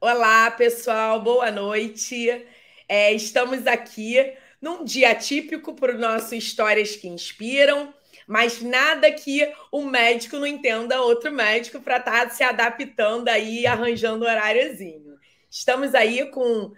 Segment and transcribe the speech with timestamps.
[0.00, 2.44] Olá, pessoal, boa noite.
[2.86, 7.94] É, estamos aqui num dia atípico para o nosso Histórias que Inspiram,
[8.26, 13.66] mas nada que o médico não entenda outro médico para estar tá se adaptando aí,
[13.66, 15.18] arranjando um horáriozinho.
[15.48, 16.72] Estamos aí com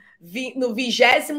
[0.55, 1.30] no 23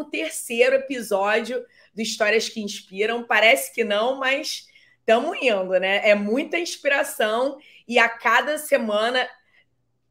[0.74, 3.24] episódio do Histórias que Inspiram.
[3.24, 4.68] Parece que não, mas
[5.00, 6.02] estamos indo, né?
[6.04, 7.58] É muita inspiração
[7.88, 9.28] e a cada semana,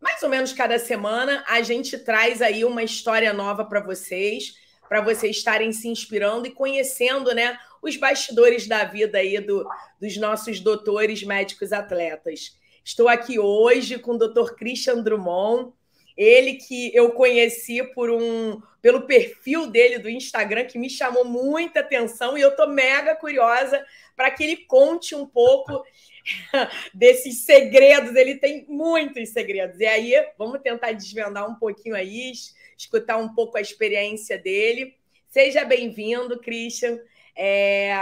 [0.06, 4.54] mais ou menos cada semana, a gente traz aí uma história nova para vocês,
[4.88, 9.68] para vocês estarem se inspirando e conhecendo, né, os bastidores da vida aí do,
[10.00, 12.56] dos nossos doutores médicos atletas.
[12.84, 14.54] Estou aqui hoje com o Dr.
[14.54, 15.72] Christian Drummond,
[16.16, 21.80] ele que eu conheci por um pelo perfil dele do Instagram que me chamou muita
[21.80, 23.84] atenção e eu tô mega curiosa
[24.14, 25.84] para que ele conte um pouco
[26.92, 28.14] desses segredos.
[28.14, 29.80] Ele tem muitos segredos.
[29.80, 32.32] E aí, vamos tentar desvendar um pouquinho aí,
[32.76, 34.96] escutar um pouco a experiência dele.
[35.28, 36.98] Seja bem-vindo, Christian.
[37.36, 37.94] É,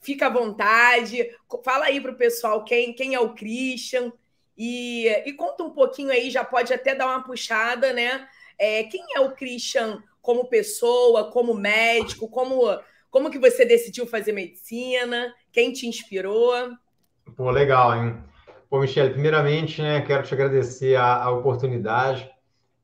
[0.00, 1.30] fica à vontade.
[1.64, 4.12] Fala aí para o pessoal quem, quem é o Christian.
[4.56, 8.28] E, e conta um pouquinho aí, já pode até dar uma puxada, né?
[8.56, 12.62] É, quem é o Christian como pessoa, como médico, como,
[13.10, 15.34] como que você decidiu fazer medicina?
[15.52, 16.54] Quem te inspirou?
[17.32, 18.16] Pô, legal, hein?
[18.70, 22.30] Pô, Michele, primeiramente, né, quero te agradecer a, a oportunidade.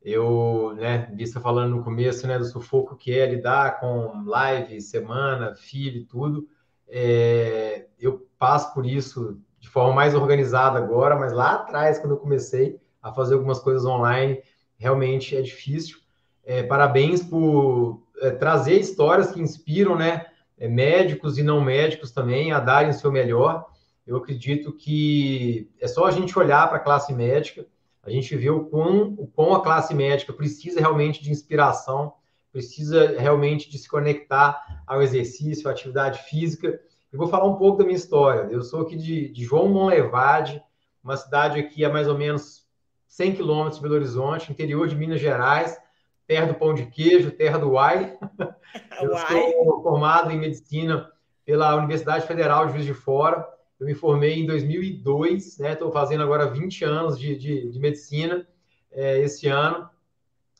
[0.03, 4.81] Eu, né, vi você falando no começo, né, do sufoco que é lidar com live,
[4.81, 6.49] semana, filho e tudo.
[6.89, 12.19] É, eu passo por isso de forma mais organizada agora, mas lá atrás, quando eu
[12.19, 14.43] comecei a fazer algumas coisas online,
[14.79, 15.99] realmente é difícil.
[16.45, 20.27] É, parabéns por é, trazer histórias que inspiram, né,
[20.59, 23.71] é, médicos e não médicos também a darem o seu melhor.
[24.11, 27.64] Eu acredito que é só a gente olhar para a classe médica,
[28.03, 32.14] a gente vê o quão, o quão a classe médica precisa realmente de inspiração,
[32.50, 36.81] precisa realmente de se conectar ao exercício, à atividade física,
[37.12, 38.49] e vou falar um pouco da minha história.
[38.50, 40.60] Eu sou aqui de, de João Monlevade,
[41.04, 42.66] uma cidade aqui a mais ou menos
[43.06, 45.78] 100 quilômetros de Belo Horizonte, interior de Minas Gerais,
[46.26, 48.19] terra do pão de queijo, terra do uai.
[49.00, 51.09] Eu sou formado em medicina
[51.44, 53.59] pela Universidade Federal de Juiz de Fora.
[53.81, 55.73] Eu me formei em 2002, né?
[55.73, 58.47] Estou fazendo agora 20 anos de, de, de medicina
[58.93, 59.89] é, esse ano.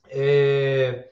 [0.09, 1.11] É,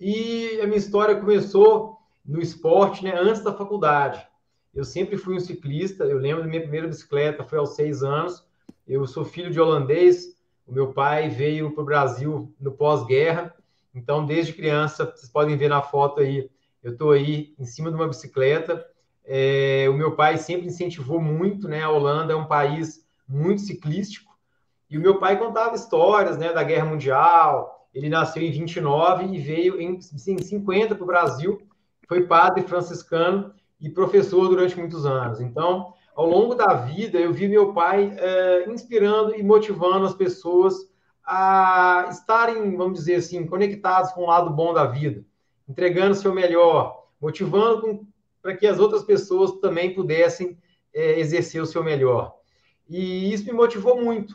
[0.00, 3.12] e a minha história começou no esporte, né?
[3.14, 4.26] Antes da faculdade.
[4.74, 6.04] Eu sempre fui um ciclista.
[6.04, 8.42] Eu lembro da minha primeira bicicleta, foi aos seis anos.
[8.88, 10.34] Eu sou filho de holandês.
[10.66, 13.54] O meu pai veio para o Brasil no pós-guerra.
[13.94, 16.48] Então, desde criança, vocês podem ver na foto aí,
[16.82, 18.86] eu estou aí em cima de uma bicicleta.
[19.32, 21.84] É, o meu pai sempre incentivou muito, né?
[21.84, 24.36] A Holanda é um país muito ciclístico.
[24.90, 27.86] E o meu pai contava histórias, né, da Guerra Mundial.
[27.94, 31.62] Ele nasceu em 29 e veio em, em 50 para o Brasil.
[32.08, 35.40] Foi padre franciscano e professor durante muitos anos.
[35.40, 40.74] Então, ao longo da vida, eu vi meu pai é, inspirando e motivando as pessoas
[41.24, 45.24] a estarem, vamos dizer assim, conectados com o lado bom da vida,
[45.68, 48.09] entregando o seu melhor, motivando
[48.42, 50.58] para que as outras pessoas também pudessem
[50.94, 52.36] é, exercer o seu melhor.
[52.88, 54.34] E isso me motivou muito.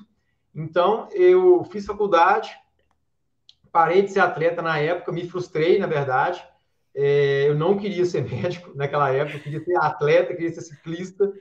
[0.53, 2.55] Então, eu fiz faculdade,
[3.71, 6.41] parei de ser atleta na época, me frustrei, na verdade,
[6.95, 11.33] é, eu não queria ser médico naquela época, eu queria ser atleta, queria ser ciclista.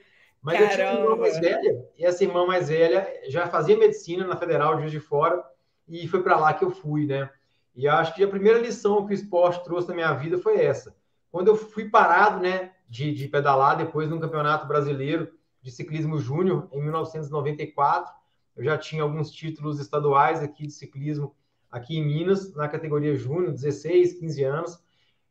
[0.43, 0.73] Mas Caramba.
[0.73, 4.37] eu tinha uma irmã mais velha, e essa irmã mais velha já fazia medicina na
[4.37, 5.43] Federal de Juiz de Fora,
[5.89, 7.31] e foi para lá que eu fui, né?
[7.75, 10.95] E acho que a primeira lição que o esporte trouxe na minha vida foi essa.
[11.35, 16.69] Quando eu fui parado, né, de, de pedalar depois no Campeonato Brasileiro de Ciclismo Júnior,
[16.71, 18.15] em 1994,
[18.57, 21.35] eu já tinha alguns títulos estaduais aqui de ciclismo
[21.73, 24.79] aqui em Minas, na categoria Júnior, 16, 15 anos.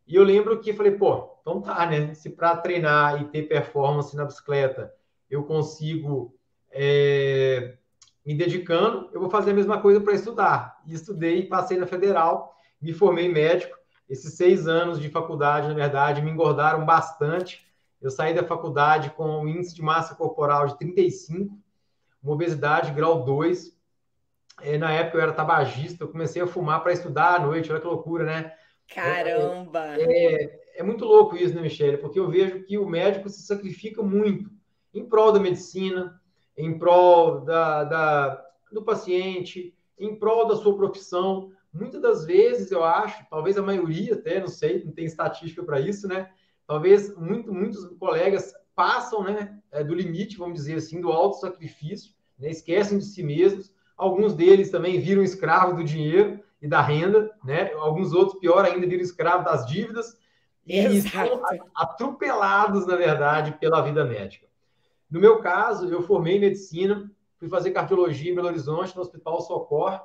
[0.06, 2.14] E eu lembro que falei, pô, então tá, né?
[2.14, 4.94] Se para treinar e ter performance na bicicleta
[5.30, 6.36] eu consigo
[6.70, 7.78] é,
[8.26, 10.82] me dedicando, eu vou fazer a mesma coisa para estudar.
[10.86, 13.82] E estudei, passei na federal, me formei médico.
[14.14, 17.66] Esses seis anos de faculdade, na verdade, me engordaram bastante.
[18.00, 21.58] Eu saí da faculdade com um índice de massa corporal de 35,
[22.22, 23.76] uma obesidade grau 2.
[24.62, 27.82] É, na época eu era tabagista, eu comecei a fumar para estudar à noite, olha
[27.82, 28.54] que loucura, né?
[28.88, 30.00] Caramba!
[30.00, 31.98] É, é, é, muito louco isso, né, Michele?
[31.98, 34.48] Porque eu vejo que o médico se sacrifica muito
[34.94, 36.22] em prol da medicina,
[36.56, 41.52] em prol da, da, do paciente, em prol da sua profissão.
[41.74, 45.80] Muitas das vezes, eu acho, talvez a maioria até, não sei, não tem estatística para
[45.80, 46.30] isso, né?
[46.68, 52.14] Talvez muito, muitos colegas passam né, é, do limite, vamos dizer assim, do alto sacrifício,
[52.38, 53.74] né, esquecem de si mesmos.
[53.98, 57.74] Alguns deles também viram escravos do dinheiro e da renda, né?
[57.74, 60.18] Alguns outros, pior ainda, viram escravo das dívidas
[60.66, 61.42] e Exato.
[61.76, 64.48] atropelados, na verdade, pela vida médica.
[65.10, 70.02] No meu caso, eu formei medicina, fui fazer cardiologia em Belo Horizonte, no Hospital Socor,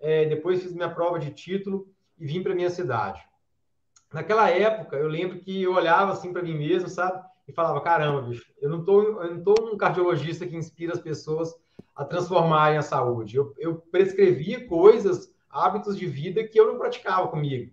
[0.00, 1.88] é, depois fiz minha prova de título
[2.18, 3.20] e vim para minha cidade.
[4.12, 7.22] Naquela época, eu lembro que eu olhava assim para mim mesmo, sabe?
[7.48, 11.00] E falava, caramba, bicho, eu não tô, eu não tô um cardiologista que inspira as
[11.00, 11.54] pessoas
[11.94, 13.36] a transformarem a saúde.
[13.36, 17.72] Eu, eu prescrevia coisas, hábitos de vida que eu não praticava comigo.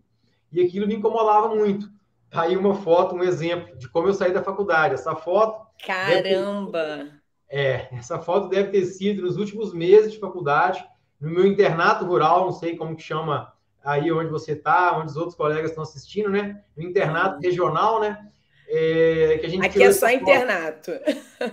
[0.52, 1.90] E aquilo me incomodava muito.
[2.30, 4.94] Tá aí uma foto, um exemplo de como eu saí da faculdade.
[4.94, 5.68] Essa foto.
[5.86, 7.10] Caramba!
[7.10, 7.24] Ter...
[7.50, 10.84] É, essa foto deve ter sido nos últimos meses de faculdade,
[11.24, 15.16] no meu internato rural, não sei como que chama aí onde você está, onde os
[15.16, 16.62] outros colegas estão assistindo, né?
[16.76, 18.30] No internato regional, né?
[18.68, 20.92] É, que a gente Aqui é só internato.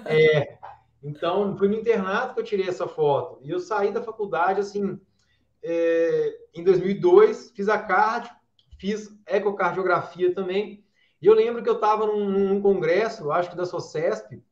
[0.06, 0.58] É,
[1.02, 3.38] então, foi no internato que eu tirei essa foto.
[3.43, 5.00] E eu saí da faculdade, assim,
[5.62, 8.32] é, em 2002, fiz a cardio,
[8.76, 10.84] fiz ecocardiografia também.
[11.23, 14.43] E eu lembro que eu estava num, num, congresso, acho que da SOCESP,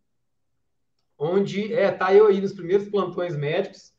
[1.18, 3.97] onde, é, tá eu aí nos primeiros plantões médicos.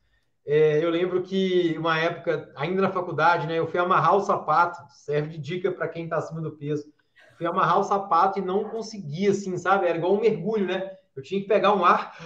[0.51, 4.79] É, eu lembro que uma época, ainda na faculdade, né, eu fui amarrar o sapato,
[4.89, 6.91] serve de dica para quem está acima do peso.
[7.37, 9.85] Fui amarrar o sapato e não conseguia, assim, sabe?
[9.85, 10.97] Era igual um mergulho, né?
[11.15, 12.17] Eu tinha que pegar um ar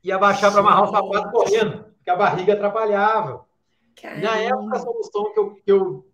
[0.00, 3.44] e abaixar para amarrar o sapato correndo, porque a barriga atrapalhava.
[4.00, 4.22] Caramba.
[4.22, 6.06] Na época, a solução que eu, que eu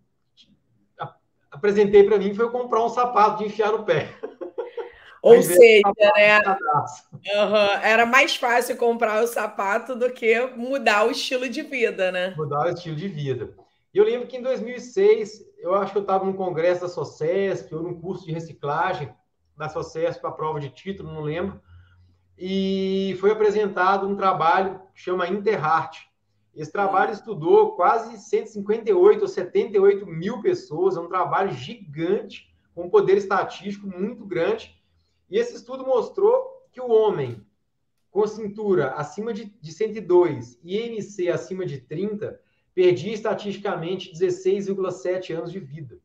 [1.51, 4.09] apresentei para mim foi comprar um sapato de enfiar no pé.
[5.21, 6.41] Ou seja, né?
[7.25, 7.81] Uhum.
[7.81, 12.33] Era mais fácil comprar o sapato do que mudar o estilo de vida, né?
[12.37, 13.53] Mudar o estilo de vida.
[13.93, 17.75] E eu lembro que em 2006, eu acho que eu estava num congresso da SOCESP
[17.75, 19.13] ou num curso de reciclagem
[19.57, 21.61] da SOCESP para prova de título, não lembro
[22.37, 26.07] e foi apresentado um trabalho que chama Interheart.
[26.55, 32.89] Esse trabalho estudou quase 158 ou 78 mil pessoas, é um trabalho gigante, com um
[32.89, 34.75] poder estatístico muito grande.
[35.29, 37.45] E esse estudo mostrou que o homem
[38.11, 42.39] com cintura acima de, de 102 e IMC acima de 30
[42.75, 45.99] perdia estatisticamente 16,7 anos de vida.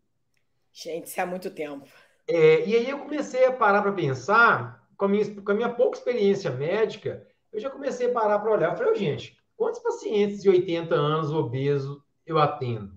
[0.72, 1.88] Gente, isso é muito tempo.
[2.26, 5.72] É, e aí eu comecei a parar para pensar com a minha, com a minha
[5.72, 8.70] pouca experiência médica, eu já comecei a parar para olhar.
[8.70, 12.92] Eu falei, oh, gente, quantos pacientes de 80 anos obeso eu atendo?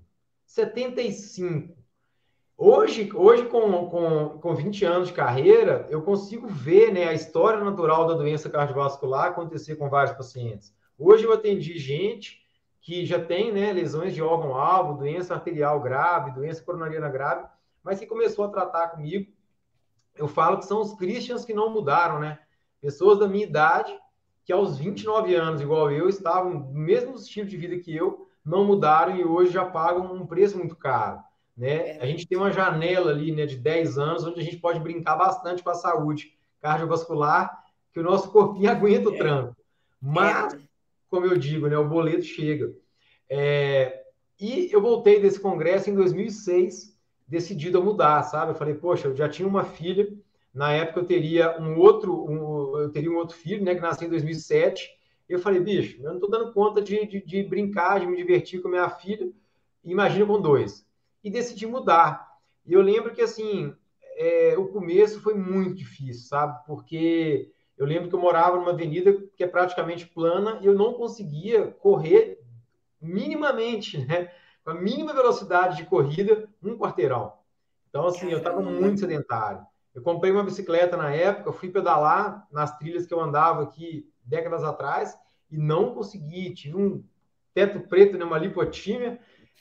[0.46, 1.81] 75.
[2.64, 7.60] Hoje, hoje com, com, com 20 anos de carreira, eu consigo ver né, a história
[7.60, 10.72] natural da doença cardiovascular acontecer com vários pacientes.
[10.96, 12.40] Hoje eu atendi gente
[12.80, 17.48] que já tem né, lesões de órgão-alvo, doença arterial grave, doença coronariana grave,
[17.84, 19.26] mas que começou a tratar comigo
[20.16, 22.38] eu falo que são os Christians que não mudaram, né?
[22.80, 23.92] Pessoas da minha idade,
[24.46, 28.64] que aos 29 anos, igual eu, estavam no mesmo estilo de vida que eu, não
[28.64, 31.24] mudaram e hoje já pagam um preço muito caro.
[31.62, 32.00] Né?
[32.00, 35.16] A gente tem uma janela ali né, de 10 anos onde a gente pode brincar
[35.16, 37.56] bastante com a saúde cardiovascular,
[37.94, 39.56] que o nosso corpinho aguenta o tranco.
[40.02, 40.58] Mas,
[41.08, 42.74] como eu digo, né, o boleto chega.
[43.30, 44.02] É...
[44.40, 46.98] E eu voltei desse congresso em 2006
[47.28, 48.54] decidido a mudar, sabe?
[48.54, 50.12] Eu falei, poxa, eu já tinha uma filha,
[50.52, 54.08] na época eu teria um outro, um, eu teria um outro filho, né, que nasceu
[54.08, 54.90] em 2007.
[55.30, 58.64] Eu falei, bicho, eu não estou dando conta de, de, de, brincar, de me divertir
[58.64, 59.30] com minha filha,
[59.86, 60.90] imagina com dois.
[61.24, 62.28] E decidi mudar.
[62.66, 63.74] E eu lembro que, assim,
[64.18, 66.66] é, o começo foi muito difícil, sabe?
[66.66, 70.94] Porque eu lembro que eu morava numa avenida que é praticamente plana e eu não
[70.94, 72.40] conseguia correr
[73.02, 74.32] minimamente, né?
[74.64, 77.34] com a mínima velocidade de corrida, um quarteirão.
[77.90, 79.66] Então, assim, eu estava muito sedentário.
[79.94, 84.64] Eu comprei uma bicicleta na época, fui pedalar nas trilhas que eu andava aqui décadas
[84.64, 85.18] atrás
[85.50, 86.54] e não consegui.
[86.54, 87.04] Tive um
[87.54, 89.20] teto preto, né, uma lipotímia,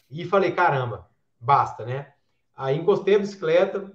[0.08, 1.09] e falei, caramba,
[1.40, 2.12] basta, né?
[2.56, 3.90] Aí encostei a bicicleta,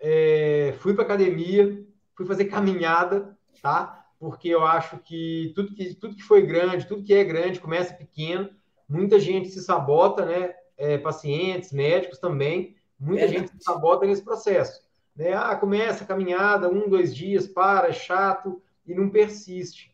[0.00, 1.84] é, fui para academia,
[2.16, 4.06] fui fazer caminhada, tá?
[4.18, 7.94] Porque eu acho que tudo que tudo que foi grande, tudo que é grande começa
[7.94, 8.50] pequeno
[8.88, 10.54] muita gente se sabota, né?
[10.76, 14.80] É, pacientes, médicos também, muita é gente se sabota nesse processo.
[15.14, 15.32] Né?
[15.32, 19.92] Ah, começa a caminhada, um, dois dias, para, é chato e não persiste.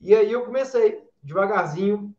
[0.00, 2.14] E aí eu comecei devagarzinho,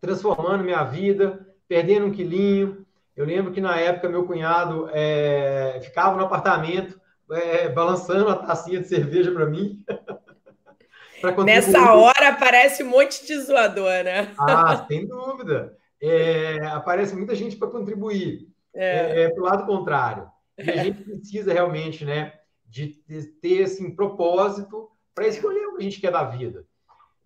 [0.00, 2.85] transformando minha vida, perdendo um quilinho.
[3.16, 8.80] Eu lembro que na época meu cunhado é, ficava no apartamento é, balançando a tacinha
[8.80, 9.82] de cerveja para mim.
[11.44, 14.34] Nessa hora aparece um monte de zoador, né?
[14.38, 15.76] Ah, sem dúvida.
[16.00, 18.48] É, aparece muita gente para contribuir.
[18.74, 19.22] É.
[19.22, 20.28] é, é lado contrário.
[20.58, 22.34] E a gente precisa realmente, né,
[22.66, 22.88] de
[23.40, 26.66] ter assim propósito para escolher o que a gente quer da vida.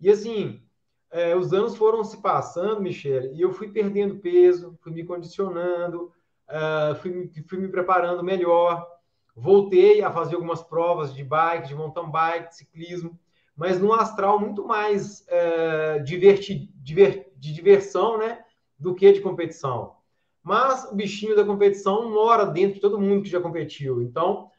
[0.01, 0.63] E assim,
[1.11, 6.13] é, os anos foram se passando, Michele, e eu fui perdendo peso, fui me condicionando,
[6.49, 8.87] uh, fui, fui me preparando melhor.
[9.35, 13.19] Voltei a fazer algumas provas de bike, de mountain bike, de ciclismo,
[13.57, 18.45] mas num astral muito mais uh, diverti, diver, de diversão, né,
[18.79, 19.97] do que de competição.
[20.43, 24.01] Mas o bichinho da competição mora dentro de todo mundo que já competiu.
[24.01, 24.51] Então,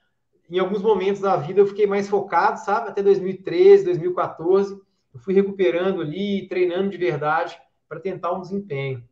[0.50, 2.90] em alguns momentos da vida eu fiquei mais focado, sabe?
[2.90, 4.80] Até 2013, 2014,
[5.14, 9.04] eu fui recuperando ali, treinando de verdade para tentar um desempenho.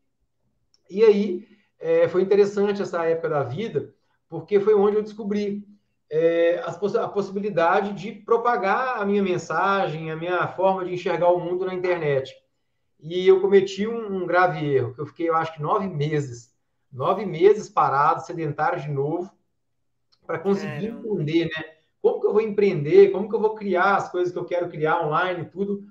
[0.89, 1.47] E aí
[1.79, 3.93] é, foi interessante essa época da vida,
[4.27, 5.67] porque foi onde eu descobri
[6.09, 11.65] é, a possibilidade de propagar a minha mensagem, a minha forma de enxergar o mundo
[11.65, 12.33] na internet.
[12.99, 16.53] E eu cometi um, um grave erro, que eu fiquei, eu acho que nove meses,
[16.91, 19.31] nove meses parado, sedentário de novo,
[20.25, 21.68] para conseguir entender, né?
[22.29, 25.45] Eu vou empreender, como que eu vou criar as coisas que eu quero criar online,
[25.45, 25.83] tudo.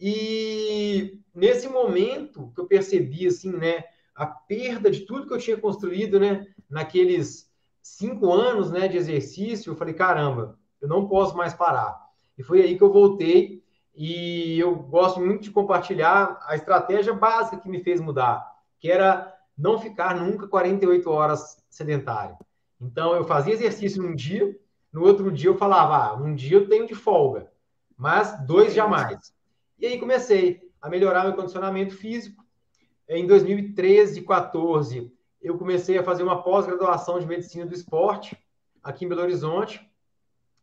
[0.00, 5.58] E nesse momento que eu percebi, assim, né, a perda de tudo que eu tinha
[5.58, 11.52] construído, né, naqueles cinco anos, né, de exercício, eu falei, caramba, eu não posso mais
[11.52, 12.00] parar.
[12.38, 13.62] E foi aí que eu voltei
[13.94, 18.42] e eu gosto muito de compartilhar a estratégia básica que me fez mudar,
[18.80, 22.36] que era não ficar nunca 48 horas sedentário.
[22.80, 24.58] Então, eu fazia exercício num dia,
[24.94, 27.50] no outro dia eu falava, ah, um dia eu tenho de folga,
[27.96, 29.34] mas dois jamais.
[29.76, 32.44] E aí comecei a melhorar meu condicionamento físico.
[33.08, 38.38] Em 2013, 14, eu comecei a fazer uma pós-graduação de medicina do esporte
[38.84, 39.84] aqui em Belo Horizonte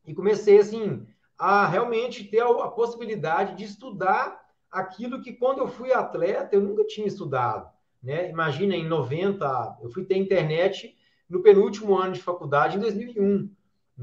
[0.07, 1.05] e comecei assim
[1.38, 4.39] a realmente ter a possibilidade de estudar
[4.71, 7.69] aquilo que quando eu fui atleta eu nunca tinha estudado,
[8.01, 8.29] né?
[8.29, 10.95] Imagina em 90, eu fui ter internet
[11.29, 13.50] no penúltimo ano de faculdade, em 2001.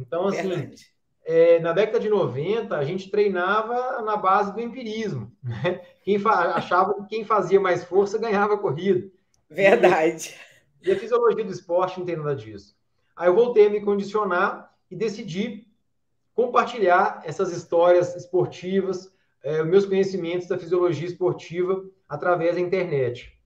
[0.01, 0.71] Então, assim,
[1.25, 5.33] é, na década de 90, a gente treinava na base do empirismo.
[5.43, 5.81] Né?
[6.03, 9.11] Quem achava que quem fazia mais força ganhava a corrida.
[9.51, 10.35] Verdade.
[10.83, 12.77] E, e a fisiologia do esporte não tem nada disso.
[13.17, 15.67] Aí eu voltei a me condicionar e decidi
[16.35, 19.13] compartilhar essas histórias esportivas,
[19.43, 23.39] é, meus conhecimentos da fisiologia esportiva através da internet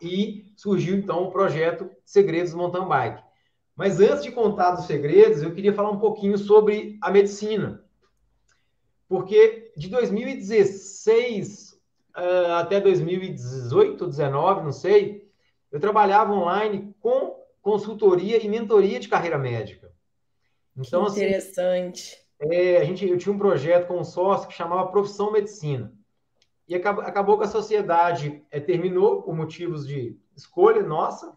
[0.00, 3.22] e surgiu então o projeto Segredos Mountain Bike.
[3.76, 7.84] Mas antes de contar dos segredos, eu queria falar um pouquinho sobre a medicina.
[9.06, 11.76] Porque de 2016 uh,
[12.14, 15.30] ah, até 2018, 19, não sei,
[15.70, 19.92] eu trabalhava online com consultoria e mentoria de carreira médica.
[20.76, 22.26] Então, que assim, interessante.
[22.40, 25.92] Assim, é, a gente, eu tinha um projeto com um sócio que chamava Profissão Medicina.
[26.68, 31.36] E acabou, acabou que a sociedade é, terminou por motivos de escolha nossa,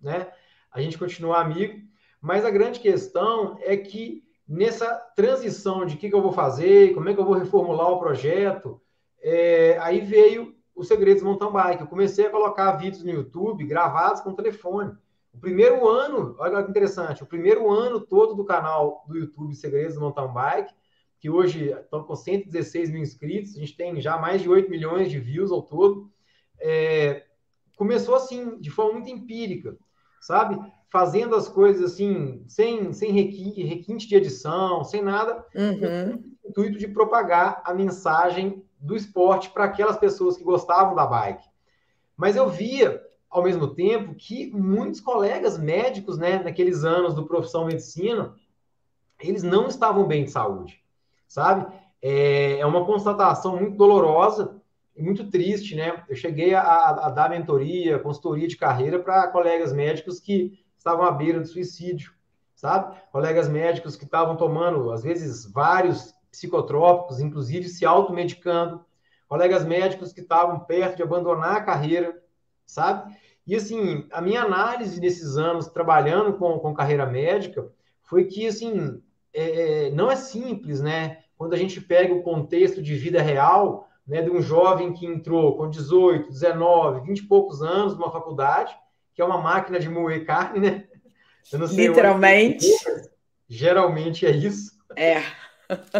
[0.00, 0.32] né?
[0.70, 1.80] A gente continua amigo,
[2.20, 6.94] mas a grande questão é que nessa transição de o que, que, eu vou fazer,
[6.94, 8.80] como é que eu vou reformular o projeto,
[9.22, 11.82] é, aí veio o Segredos Mountain Bike.
[11.82, 14.92] Eu comecei a colocar vídeos no YouTube gravados com telefone.
[15.32, 19.96] O primeiro ano, olha que interessante, o primeiro ano todo do canal do YouTube Segredos
[19.96, 20.74] Mountain Bike
[21.20, 25.10] que hoje estão com 116 mil inscritos, a gente tem já mais de 8 milhões
[25.10, 26.10] de views ao todo.
[26.58, 27.26] É,
[27.76, 29.76] começou assim, de forma muito empírica,
[30.20, 30.60] sabe?
[30.92, 35.80] Fazendo as coisas assim, sem, sem requinte, requinte de edição, sem nada, uhum.
[35.80, 41.06] com o intuito de propagar a mensagem do esporte para aquelas pessoas que gostavam da
[41.06, 41.48] bike.
[42.16, 47.66] Mas eu via, ao mesmo tempo, que muitos colegas médicos, né, naqueles anos do profissão
[47.66, 48.34] medicina,
[49.18, 50.80] eles não estavam bem de saúde
[51.30, 51.72] sabe?
[52.02, 54.59] É, é uma constatação muito dolorosa
[55.00, 56.04] muito triste, né?
[56.08, 61.10] Eu cheguei a, a dar mentoria, consultoria de carreira para colegas médicos que estavam à
[61.10, 62.12] beira do suicídio,
[62.54, 62.96] sabe?
[63.12, 68.84] Colegas médicos que estavam tomando, às vezes, vários psicotrópicos, inclusive se automedicando,
[69.28, 72.20] colegas médicos que estavam perto de abandonar a carreira,
[72.64, 73.14] sabe?
[73.46, 77.68] E assim, a minha análise nesses anos trabalhando com, com carreira médica
[78.02, 79.02] foi que, assim,
[79.32, 81.24] é, é, não é simples, né?
[81.36, 85.56] Quando a gente pega o contexto de vida real, né, de um jovem que entrou
[85.56, 88.76] com 18, 19, 20 e poucos anos numa faculdade,
[89.14, 90.84] que é uma máquina de moer carne, né?
[91.52, 92.66] Literalmente.
[93.48, 94.78] Geralmente é isso.
[94.96, 95.22] É.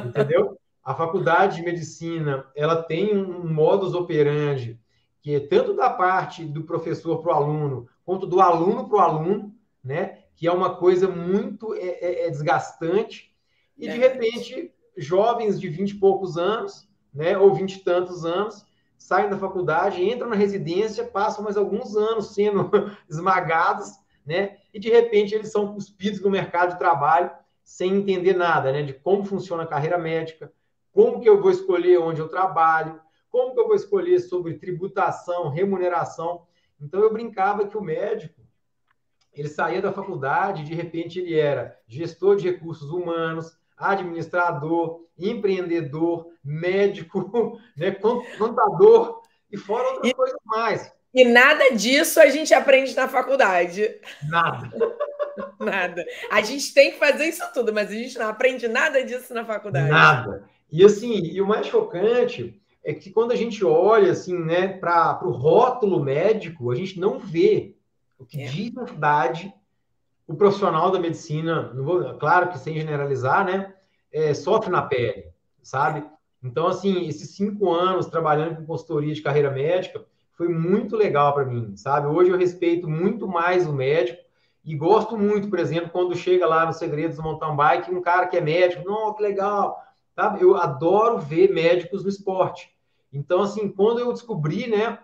[0.04, 0.59] Entendeu?
[0.83, 4.80] A faculdade de medicina, ela tem um modus operandi
[5.21, 9.00] que é tanto da parte do professor para o aluno, quanto do aluno para o
[9.00, 9.54] aluno,
[9.85, 10.21] né?
[10.35, 13.30] que é uma coisa muito é, é, é desgastante,
[13.76, 14.09] e de é.
[14.09, 18.64] repente, jovens de 20 e poucos anos, né, ou 20 e tantos anos,
[18.97, 22.71] saem da faculdade, entram na residência, passam mais alguns anos sendo
[23.09, 27.31] esmagados, né, e de repente eles são cuspidos no mercado de trabalho
[27.64, 30.52] sem entender nada, né, de como funciona a carreira médica,
[30.93, 33.00] como que eu vou escolher onde eu trabalho,
[33.31, 36.47] como que eu vou escolher sobre tributação, remuneração?
[36.81, 38.40] Então eu brincava que o médico
[39.33, 47.59] ele saía da faculdade, de repente ele era gestor de recursos humanos, administrador, empreendedor, médico,
[47.77, 50.93] né, contador e fora outras e, coisas mais.
[51.13, 54.01] E nada disso a gente aprende na faculdade.
[54.29, 54.71] Nada.
[55.59, 56.05] nada.
[56.31, 59.45] A gente tem que fazer isso tudo, mas a gente não aprende nada disso na
[59.45, 59.91] faculdade.
[59.91, 60.45] Nada.
[60.71, 65.27] E assim, e o mais chocante é que quando a gente olha assim, né, para
[65.27, 67.75] o rótulo médico, a gente não vê
[68.19, 68.47] o que é.
[68.47, 69.53] diz na verdade
[70.31, 73.75] o profissional da medicina, vou, claro que sem generalizar, né,
[74.13, 75.27] é, sofre na pele,
[75.61, 76.05] sabe?
[76.41, 80.05] Então, assim, esses cinco anos trabalhando com consultoria de carreira médica
[80.37, 82.07] foi muito legal para mim, sabe?
[82.07, 84.23] Hoje eu respeito muito mais o médico
[84.65, 88.29] e gosto muito, por exemplo, quando chega lá no Segredos do Mountain Bike, um cara
[88.29, 89.83] que é médico, não, que legal,
[90.15, 90.43] sabe?
[90.43, 92.73] Eu adoro ver médicos no esporte.
[93.13, 95.01] Então, assim, quando eu descobri, né,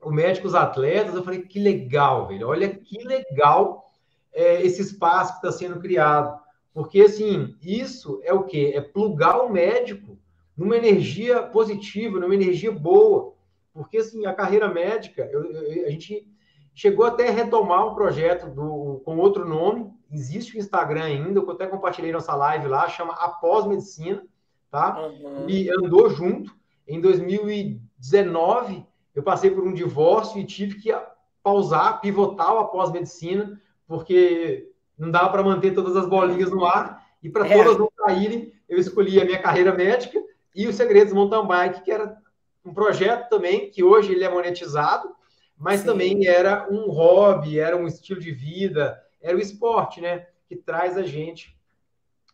[0.00, 3.87] o médicos atletas, eu falei, que legal, velho, olha que legal
[4.32, 6.38] é, esse espaço que está sendo criado.
[6.72, 8.72] Porque, assim, isso é o quê?
[8.74, 10.18] É plugar o médico
[10.56, 13.34] numa energia positiva, numa energia boa.
[13.72, 16.26] Porque, assim, a carreira médica, eu, eu, a gente
[16.74, 21.50] chegou até a retomar um projeto do, com outro nome, existe o Instagram ainda, eu
[21.50, 24.24] até compartilhei nossa live lá, chama Após Medicina,
[24.70, 25.00] tá?
[25.00, 25.48] Uhum.
[25.48, 26.56] E andou junto.
[26.86, 30.90] Em 2019, eu passei por um divórcio e tive que
[31.42, 37.04] pausar, pivotar o após medicina, porque não dava para manter todas as bolinhas no ar
[37.22, 37.54] e para é.
[37.54, 40.22] todas não caírem, eu escolhi a minha carreira médica
[40.54, 42.16] e o Segredos Mountain Bike, que era
[42.64, 45.10] um projeto também que hoje ele é monetizado,
[45.56, 45.86] mas Sim.
[45.86, 50.96] também era um hobby, era um estilo de vida, era o esporte, né, que traz
[50.96, 51.58] a gente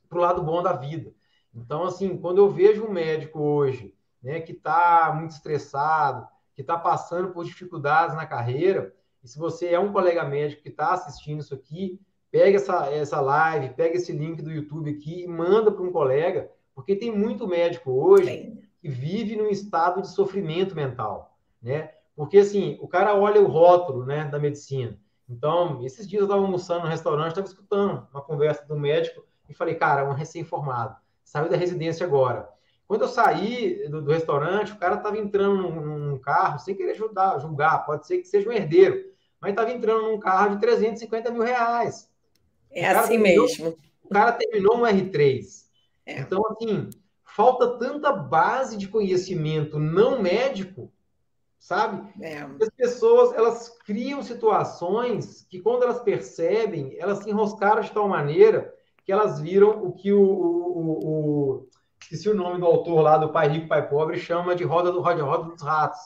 [0.08, 1.12] para o lado bom da vida.
[1.54, 6.76] Então, assim, quando eu vejo um médico hoje, né, que está muito estressado, que está
[6.76, 11.40] passando por dificuldades na carreira, e se você é um colega médico que está assistindo
[11.40, 11.98] isso aqui,
[12.30, 16.50] pega essa, essa live, pega esse link do YouTube aqui e manda para um colega,
[16.74, 21.92] porque tem muito médico hoje que vive num estado de sofrimento mental, né?
[22.14, 24.96] Porque, assim, o cara olha o rótulo, né, da medicina.
[25.28, 29.54] Então, esses dias eu estava almoçando no restaurante, estava escutando uma conversa do médico e
[29.54, 32.48] falei, cara, um recém-formado, saiu da residência agora.
[32.86, 36.94] Quando eu saí do, do restaurante, o cara estava entrando num, num, carro, sem querer
[36.94, 39.13] julgar, julgar, pode ser que seja um herdeiro,
[39.44, 42.08] mas estava entrando num carro de 350 mil reais.
[42.72, 43.76] É assim terminou, mesmo.
[44.02, 45.64] O cara terminou um R3.
[46.06, 46.20] É.
[46.20, 46.88] Então, assim,
[47.22, 50.90] falta tanta base de conhecimento não médico,
[51.58, 52.10] sabe?
[52.22, 52.38] É.
[52.38, 58.74] As pessoas, elas criam situações que, quando elas percebem, elas se enroscaram de tal maneira
[59.04, 61.68] que elas viram o que o, o, o
[62.00, 65.02] esqueci o nome do autor lá do Pai Rico, Pai Pobre, chama de roda do
[65.02, 66.00] roda, roda dos ratos.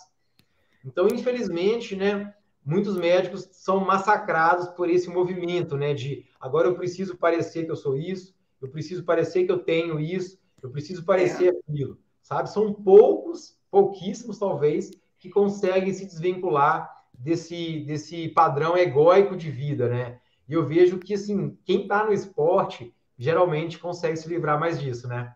[0.85, 7.17] Então, infelizmente, né, muitos médicos são massacrados por esse movimento, né, de agora eu preciso
[7.17, 11.55] parecer que eu sou isso, eu preciso parecer que eu tenho isso, eu preciso parecer
[11.55, 11.59] é.
[11.59, 12.51] aquilo, sabe?
[12.51, 20.21] São poucos, pouquíssimos talvez, que conseguem se desvincular desse, desse padrão egóico de vida, né?
[20.49, 25.07] E eu vejo que, assim, quem está no esporte geralmente consegue se livrar mais disso,
[25.09, 25.35] né?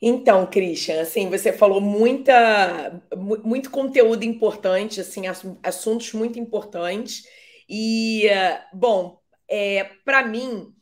[0.00, 5.22] Então, Christian, assim, você falou muita, muito conteúdo importante, assim,
[5.62, 7.24] assuntos muito importantes.
[7.68, 8.28] E,
[8.72, 10.72] bom, é, para mim,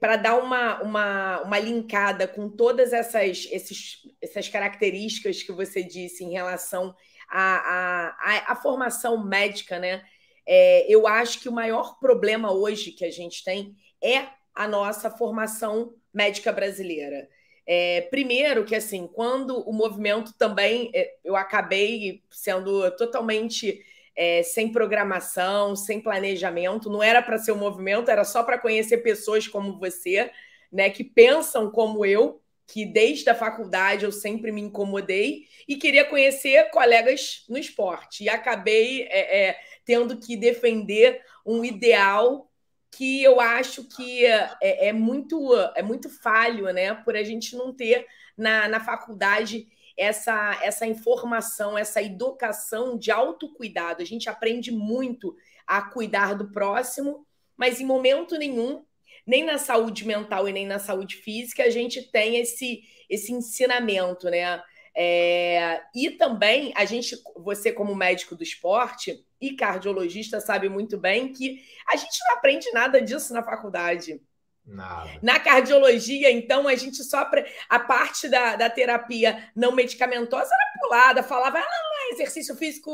[0.00, 6.24] para dar uma, uma, uma linkada com todas essas, esses, essas características que você disse
[6.24, 6.94] em relação
[7.28, 10.02] à, à, à formação médica, né?
[10.46, 15.10] É, eu acho que o maior problema hoje que a gente tem é a nossa
[15.10, 17.28] formação médica brasileira.
[17.72, 23.80] É, primeiro, que assim, quando o movimento também, é, eu acabei sendo totalmente
[24.16, 28.98] é, sem programação, sem planejamento, não era para ser um movimento, era só para conhecer
[29.04, 30.32] pessoas como você,
[30.72, 36.04] né, que pensam como eu, que desde a faculdade eu sempre me incomodei e queria
[36.04, 38.24] conhecer colegas no esporte.
[38.24, 42.49] E acabei é, é, tendo que defender um ideal
[42.90, 46.94] que eu acho que é, é, muito é muito falho, né?
[46.94, 54.02] Por a gente não ter na, na faculdade essa, essa informação, essa educação de autocuidado.
[54.02, 57.26] A gente aprende muito a cuidar do próximo,
[57.56, 58.84] mas em momento nenhum,
[59.26, 64.28] nem na saúde mental e nem na saúde física, a gente tem esse, esse ensinamento,
[64.28, 64.62] né?
[64.96, 71.32] É, e também a gente, você como médico do esporte e cardiologista, sabe muito bem
[71.32, 74.20] que a gente não aprende nada disso na faculdade.
[74.64, 75.10] Nada.
[75.22, 77.28] Na cardiologia, então, a gente só.
[77.68, 82.92] A parte da, da terapia não medicamentosa era bitolada, falava ah, exercício físico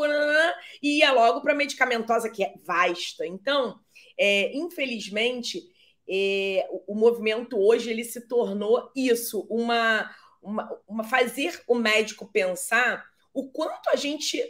[0.82, 3.26] e ia logo para medicamentosa, que é vasta.
[3.26, 3.78] Então,
[4.18, 5.62] é, infelizmente,
[6.08, 10.08] é, o, o movimento hoje ele se tornou isso, uma,
[10.40, 13.04] uma, uma fazer o médico pensar
[13.34, 14.42] o quanto a gente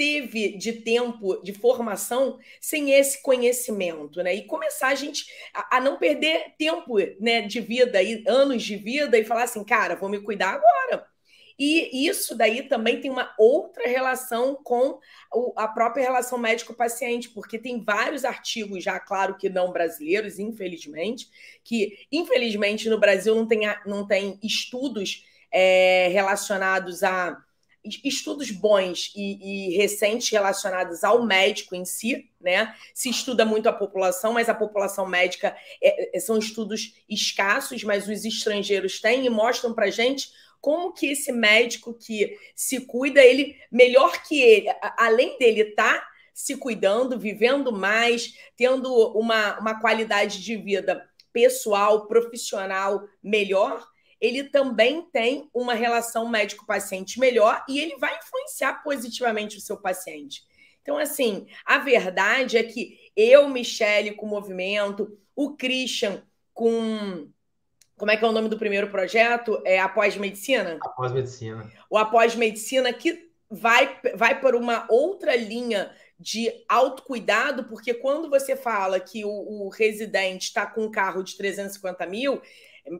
[0.00, 4.34] teve de tempo de formação sem esse conhecimento, né?
[4.34, 8.76] E começar a gente a, a não perder tempo, né, de vida, e anos de
[8.76, 11.06] vida e falar assim, cara, vou me cuidar agora.
[11.58, 14.98] E isso daí também tem uma outra relação com
[15.54, 21.28] a própria relação médico-paciente, porque tem vários artigos já, claro que não brasileiros, infelizmente,
[21.62, 27.36] que infelizmente no Brasil não tem, não tem estudos é, relacionados a
[28.04, 32.74] estudos bons e, e, recentes relacionados ao médico em si, né?
[32.94, 38.08] Se estuda muito a população, mas a população médica é, é são estudos escassos, mas
[38.08, 43.56] os estrangeiros têm e mostram para gente como que esse médico que se cuida, ele
[43.72, 50.42] melhor que ele, além dele estar tá se cuidando, vivendo mais, tendo uma, uma qualidade
[50.42, 53.86] de vida pessoal, profissional melhor,
[54.20, 60.42] ele também tem uma relação médico-paciente melhor e ele vai influenciar positivamente o seu paciente.
[60.82, 67.28] Então, assim, a verdade é que eu, Michele, com o movimento, o Christian com.
[67.96, 69.62] Como é que é o nome do primeiro projeto?
[69.64, 70.78] É Após Medicina?
[70.80, 71.70] Após Medicina.
[71.88, 78.56] O Após Medicina, que vai, vai por uma outra linha de autocuidado, porque quando você
[78.56, 82.40] fala que o, o residente está com um carro de 350 mil,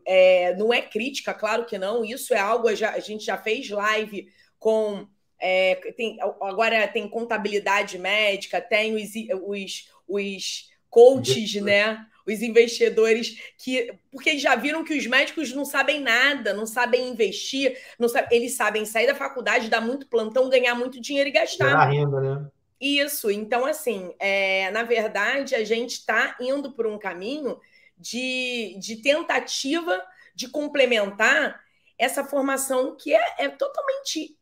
[0.06, 2.04] é, não é crítica, claro que não.
[2.04, 5.06] Isso é algo já, a gente já fez live com
[5.40, 9.10] é, tem, agora tem contabilidade médica, tem os,
[9.42, 12.06] os, os coaches, né?
[12.26, 13.92] Os investidores que.
[14.12, 18.36] Porque eles já viram que os médicos não sabem nada, não sabem investir, não sabem,
[18.36, 21.68] eles sabem sair da faculdade, dar muito plantão, ganhar muito dinheiro e gastar.
[21.68, 22.46] Gerar renda, né?
[22.80, 27.58] Isso, então, assim, é, na verdade, a gente está indo por um caminho
[28.00, 30.02] de, de tentativa
[30.34, 31.60] de complementar
[31.98, 34.36] essa formação que é, é totalmente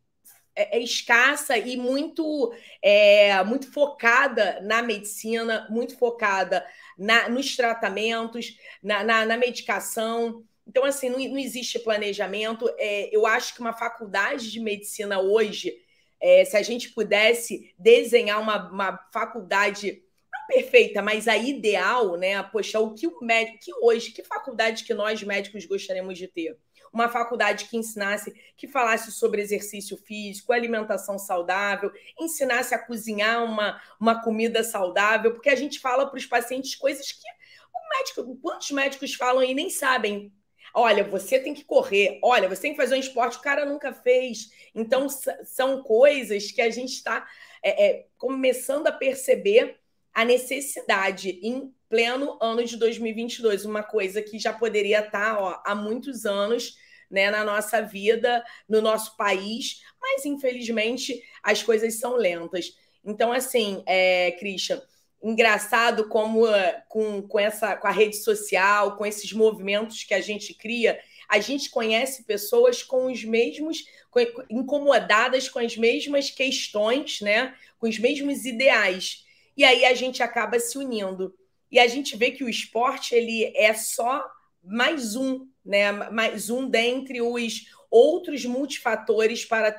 [0.55, 6.67] é, é escassa e muito, é, muito focada na medicina, muito focada
[6.97, 10.45] na, nos tratamentos, na, na, na medicação.
[10.67, 12.69] Então, assim, não, não existe planejamento.
[12.79, 15.75] É, eu acho que uma faculdade de medicina hoje,
[16.21, 20.03] é, se a gente pudesse desenhar uma, uma faculdade
[20.49, 22.43] perfeita, mas a ideal, né?
[22.43, 26.59] Poxa, o que o médico, que hoje, que faculdade que nós médicos gostaríamos de ter?
[26.91, 33.79] Uma faculdade que ensinasse, que falasse sobre exercício físico, alimentação saudável, ensinasse a cozinhar uma,
[34.01, 37.29] uma comida saudável, porque a gente fala para os pacientes coisas que
[37.75, 40.33] o médico, quantos médicos falam e nem sabem.
[40.73, 43.93] Olha, você tem que correr, olha, você tem que fazer um esporte, o cara nunca
[43.93, 44.51] fez.
[44.75, 45.09] Então,
[45.45, 47.27] são coisas que a gente está
[47.63, 49.79] é, é, começando a perceber
[50.19, 55.77] a necessidade em pleno ano de 2022, uma coisa que já poderia estar ó, há
[55.77, 56.75] muitos anos
[57.09, 62.77] né, na nossa vida, no nosso país, mas infelizmente as coisas são lentas.
[63.05, 64.83] Então, assim, é, Christian,
[65.23, 66.47] engraçado como
[66.89, 71.39] com, com, essa, com a rede social, com esses movimentos que a gente cria, a
[71.39, 74.19] gente conhece pessoas com os mesmos, com,
[74.51, 79.28] incomodadas com as mesmas questões, né, com os mesmos ideais
[79.59, 81.35] e aí a gente acaba se unindo.
[81.69, 84.25] E a gente vê que o esporte ele é só
[84.63, 85.91] mais um, né?
[85.91, 89.75] Mais um dentre os outros multifatores para,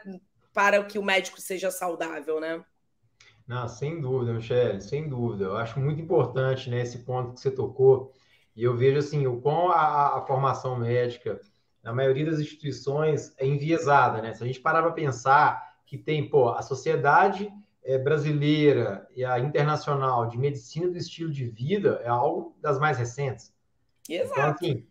[0.54, 2.62] para que o médico seja saudável, né?
[3.48, 5.46] Não, sem dúvida, Michele, sem dúvida.
[5.46, 8.14] Eu acho muito importante né, esse ponto que você tocou.
[8.56, 11.40] E eu vejo assim, o quão a, a formação médica,
[11.82, 14.34] na maioria das instituições, é enviesada, né?
[14.34, 17.52] Se a gente parar para pensar que tem, pô, a sociedade
[17.84, 22.98] é, brasileira e a internacional de medicina do estilo de vida é algo das mais
[22.98, 23.54] recentes.
[24.08, 24.32] Exato.
[24.32, 24.86] Então, assim,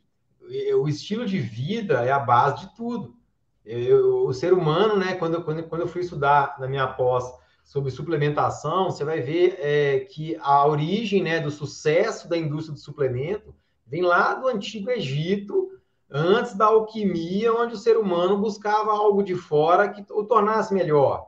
[0.74, 3.16] o estilo de vida é a base de tudo.
[3.64, 7.24] Eu, o ser humano, né, quando, quando, quando eu fui estudar na minha pós
[7.62, 12.81] sobre suplementação, você vai ver é, que a origem né, do sucesso da indústria do
[12.81, 13.55] suplemento
[13.87, 15.70] vem lá do Antigo Egito,
[16.11, 21.28] antes da alquimia, onde o ser humano buscava algo de fora que o tornasse melhor.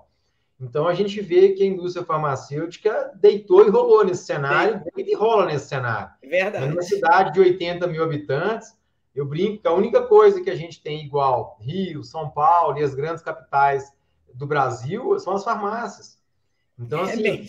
[0.60, 5.14] Então a gente vê que a indústria farmacêutica deitou e rolou nesse cenário, deita e
[5.14, 6.10] rola nesse cenário.
[6.22, 6.68] Verdade.
[6.68, 8.76] Numa cidade de 80 mil habitantes,
[9.14, 12.82] eu brinco que a única coisa que a gente tem igual Rio, São Paulo e
[12.82, 13.90] as grandes capitais
[14.34, 16.18] do Brasil são as farmácias.
[16.78, 17.46] Então, é assim, é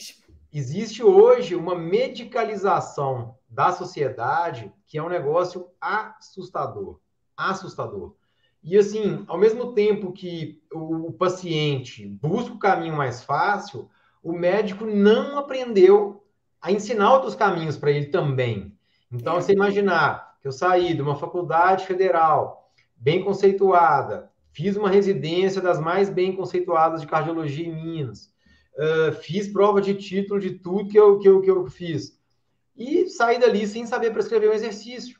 [0.53, 6.99] existe hoje uma medicalização da sociedade que é um negócio assustador.
[7.35, 8.15] Assustador.
[8.63, 13.89] E assim, ao mesmo tempo que o paciente busca o caminho mais fácil,
[14.21, 16.23] o médico não aprendeu
[16.61, 18.77] a ensinar outros caminhos para ele também.
[19.11, 25.61] Então, você imaginar que eu saí de uma faculdade federal bem conceituada, fiz uma residência
[25.61, 28.31] das mais bem conceituadas de cardiologia em Minas,
[28.75, 32.19] uh, fiz prova de título de tudo que eu, que, eu, que eu fiz,
[32.77, 35.19] e saí dali sem saber prescrever um exercício.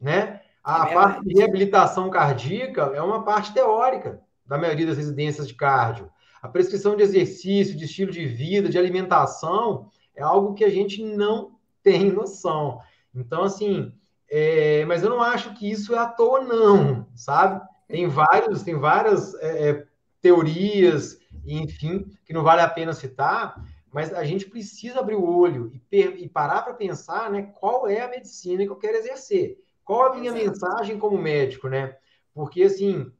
[0.00, 0.39] Né?
[0.62, 5.54] A é parte de reabilitação cardíaca é uma parte teórica da maioria das residências de
[5.54, 6.10] cardio.
[6.42, 11.02] A prescrição de exercício, de estilo de vida, de alimentação, é algo que a gente
[11.02, 12.80] não tem noção.
[13.14, 13.92] Então, assim,
[14.28, 17.60] é, mas eu não acho que isso é à toa, não, sabe?
[17.88, 19.86] Tem vários, tem várias é, é
[20.20, 25.72] teorias, enfim, que não vale a pena citar, mas a gente precisa abrir o olho
[25.90, 29.58] e, e parar para pensar, né, qual é a medicina que eu quero exercer.
[29.90, 31.96] Qual a minha mensagem como médico, né?
[32.32, 33.10] Porque, assim,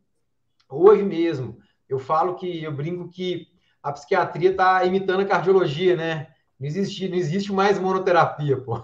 [0.69, 3.49] hoje mesmo, eu falo que, eu brinco que
[3.83, 6.29] a psiquiatria está imitando a cardiologia, né?
[6.61, 8.77] Não existe, não existe mais monoterapia, pô.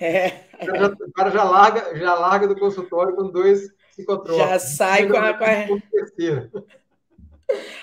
[0.00, 0.52] É.
[0.62, 4.48] O, cara já, o cara já larga, já larga do consultório com dois psicotrópicos.
[4.48, 5.34] Já sai com a...
[5.34, 5.66] Com a...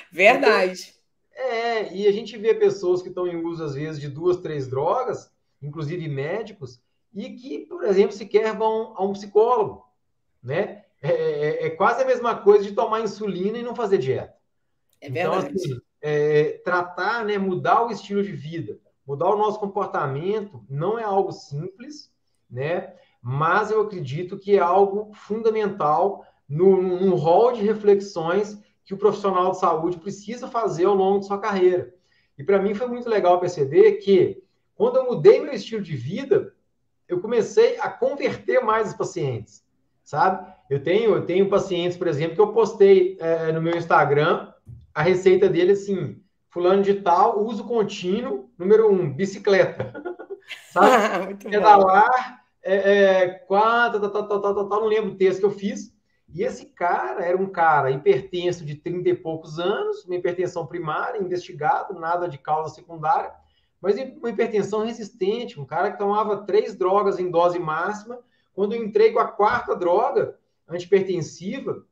[0.10, 0.94] Verdade.
[1.34, 4.38] Então, é, e a gente vê pessoas que estão em uso, às vezes, de duas,
[4.38, 5.30] três drogas,
[5.62, 6.82] inclusive médicos,
[7.14, 9.86] e que, por exemplo, sequer vão a um psicólogo,
[10.42, 10.84] né?
[11.02, 14.36] É, é, é quase a mesma coisa de tomar insulina e não fazer dieta.
[15.02, 15.48] É verdade.
[15.48, 21.00] Então, assim, é, tratar, né, mudar o estilo de vida, mudar o nosso comportamento, não
[21.00, 22.12] é algo simples,
[22.50, 22.94] né?
[23.22, 29.52] Mas eu acredito que é algo fundamental no, no rol de reflexões que o profissional
[29.52, 31.94] de saúde precisa fazer ao longo de sua carreira.
[32.38, 34.42] E para mim foi muito legal perceber que,
[34.74, 36.56] quando eu mudei meu estilo de vida,
[37.10, 39.66] eu comecei a converter mais os pacientes,
[40.04, 40.48] sabe?
[40.70, 44.54] Eu tenho, eu tenho pacientes, por exemplo, que eu postei é, no meu Instagram
[44.94, 49.92] a receita dele assim, fulano de tal, uso contínuo, número um, bicicleta,
[50.72, 51.34] sabe?
[51.36, 55.98] Pedalar, é, é, quatro, tal, tal, tal, tal, não lembro o texto que eu fiz.
[56.32, 61.20] E esse cara era um cara hipertenso de 30 e poucos anos, uma hipertensão primária,
[61.20, 63.32] investigado, nada de causa secundária,
[63.82, 68.20] mas uma hipertensão resistente, um cara que tomava três drogas em dose máxima.
[68.54, 70.38] Quando eu entrei com a quarta droga
[70.68, 71.86] antipertensiva,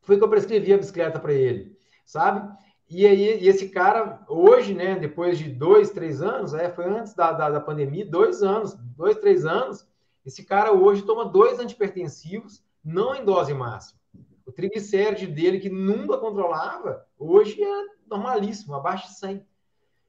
[0.00, 2.50] foi que eu prescrevi a bicicleta para ele, sabe?
[2.90, 7.12] E aí, e esse cara, hoje, né, depois de dois, três anos, é, foi antes
[7.12, 9.86] da, da, da pandemia, dois anos, dois, três anos,
[10.24, 14.00] esse cara hoje toma dois antipertensivos, não em dose máxima.
[14.46, 19.46] O triglicéride dele, que nunca controlava, hoje é normalíssimo, abaixo de 100.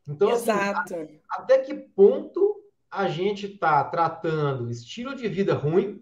[0.08, 1.10] Então, assim, Exato.
[1.30, 2.56] Até que ponto
[2.90, 6.02] a gente está tratando estilo de vida ruim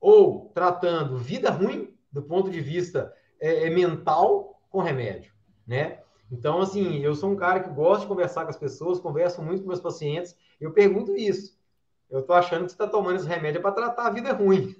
[0.00, 5.32] ou tratando vida ruim do ponto de vista é, é, mental com remédio,
[5.66, 6.00] né?
[6.30, 9.62] Então, assim, eu sou um cara que gosta de conversar com as pessoas, converso muito
[9.62, 11.58] com meus pacientes, eu pergunto isso.
[12.08, 14.76] Eu estou achando que você está tomando esse remédio para tratar a vida ruim.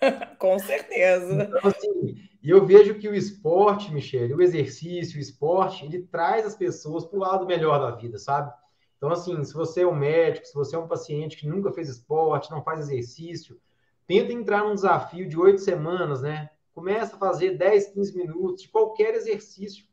[0.38, 1.42] com certeza.
[1.42, 6.44] Então, assim, e eu vejo que o esporte, Michele, o exercício, o esporte, ele traz
[6.44, 8.52] as pessoas para o lado melhor da vida, sabe?
[8.98, 11.88] Então, assim, se você é um médico, se você é um paciente que nunca fez
[11.88, 13.58] esporte, não faz exercício,
[14.06, 16.50] tenta entrar num desafio de oito semanas, né?
[16.74, 19.86] Começa a fazer 10, 15 minutos de qualquer exercício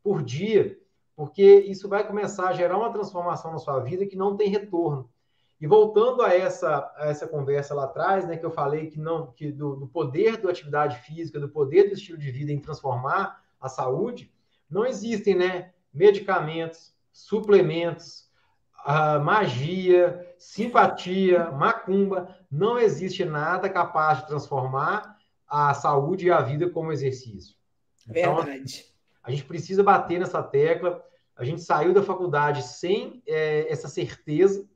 [0.00, 0.78] por dia,
[1.16, 5.10] porque isso vai começar a gerar uma transformação na sua vida que não tem retorno.
[5.60, 9.32] E voltando a essa, a essa conversa lá atrás, né, que eu falei que não
[9.32, 13.42] que do, do, poder da atividade física, do poder do estilo de vida em transformar
[13.58, 14.30] a saúde,
[14.70, 18.28] não existem né, medicamentos, suplementos,
[18.86, 25.16] uh, magia, simpatia, macumba, não existe nada capaz de transformar
[25.48, 27.56] a saúde e a vida como exercício.
[28.06, 28.84] Então, Verdade.
[29.22, 31.02] A gente precisa bater nessa tecla.
[31.34, 34.68] A gente saiu da faculdade sem é, essa certeza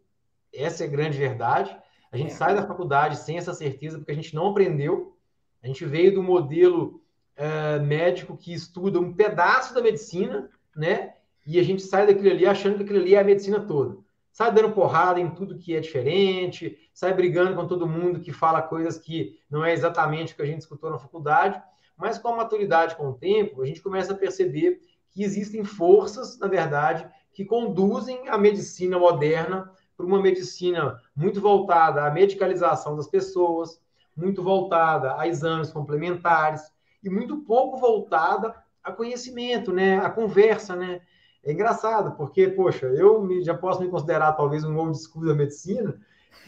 [0.53, 1.77] essa é a grande verdade.
[2.13, 2.35] A gente é.
[2.35, 5.17] sai da faculdade sem essa certeza porque a gente não aprendeu.
[5.63, 7.03] A gente veio do modelo
[7.37, 11.15] uh, médico que estuda um pedaço da medicina, né?
[11.47, 13.99] E a gente sai daquilo ali achando que aquilo ali é a medicina toda.
[14.33, 18.63] Sai dando porrada em tudo que é diferente, sai brigando com todo mundo que fala
[18.63, 21.61] coisas que não é exatamente o que a gente escutou na faculdade.
[21.97, 26.39] Mas com a maturidade, com o tempo, a gente começa a perceber que existem forças,
[26.39, 33.07] na verdade, que conduzem a medicina moderna para uma medicina muito voltada à medicalização das
[33.07, 33.81] pessoas,
[34.17, 36.63] muito voltada a exames complementares
[37.03, 41.03] e muito pouco voltada a conhecimento, né, a conversa, né?
[41.45, 45.35] É engraçado, porque, poxa, eu me, já posso me considerar talvez um old school da
[45.35, 45.99] medicina,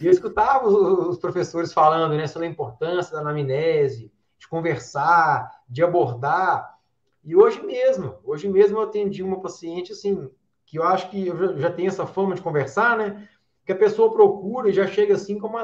[0.00, 0.74] e eu escutava os,
[1.08, 6.78] os professores falando né, sobre a importância da anamnese, de conversar, de abordar.
[7.24, 10.28] E hoje mesmo, hoje mesmo eu atendi uma paciente assim,
[10.66, 13.28] que eu acho que eu já, já tenho essa fama de conversar, né?
[13.64, 15.62] Que a pessoa procura e já chega assim com uma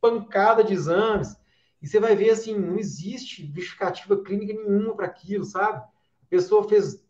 [0.00, 1.36] pancada de exames.
[1.80, 5.78] E você vai ver assim, não existe justificativa clínica nenhuma para aquilo, sabe?
[5.78, 7.04] A pessoa fez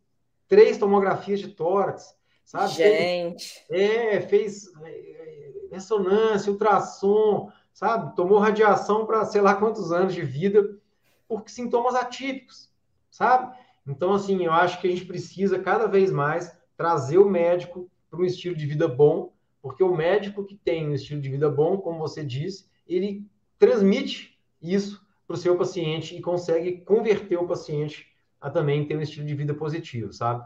[0.49, 2.73] três tomografias de tórax, sabe?
[2.73, 3.65] Gente.
[3.67, 8.15] Fez, é, fez é, ressonância, ultrassom, sabe?
[8.15, 10.79] Tomou radiação para sei lá quantos anos de vida
[11.27, 12.71] por sintomas atípicos,
[13.11, 13.57] sabe?
[13.87, 18.21] Então, assim, eu acho que a gente precisa cada vez mais trazer o médico para
[18.21, 19.32] um estilo de vida bom,
[19.63, 23.25] porque o médico que tem um estilo de vida bom, como você disse, ele
[23.59, 28.07] transmite isso para o seu paciente e consegue converter o paciente
[28.41, 30.45] a também ter um estilo de vida positivo, sabe?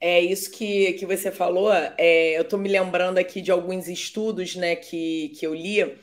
[0.00, 1.70] É isso que, que você falou.
[1.72, 5.96] É, eu estou me lembrando aqui de alguns estudos né, que, que eu li.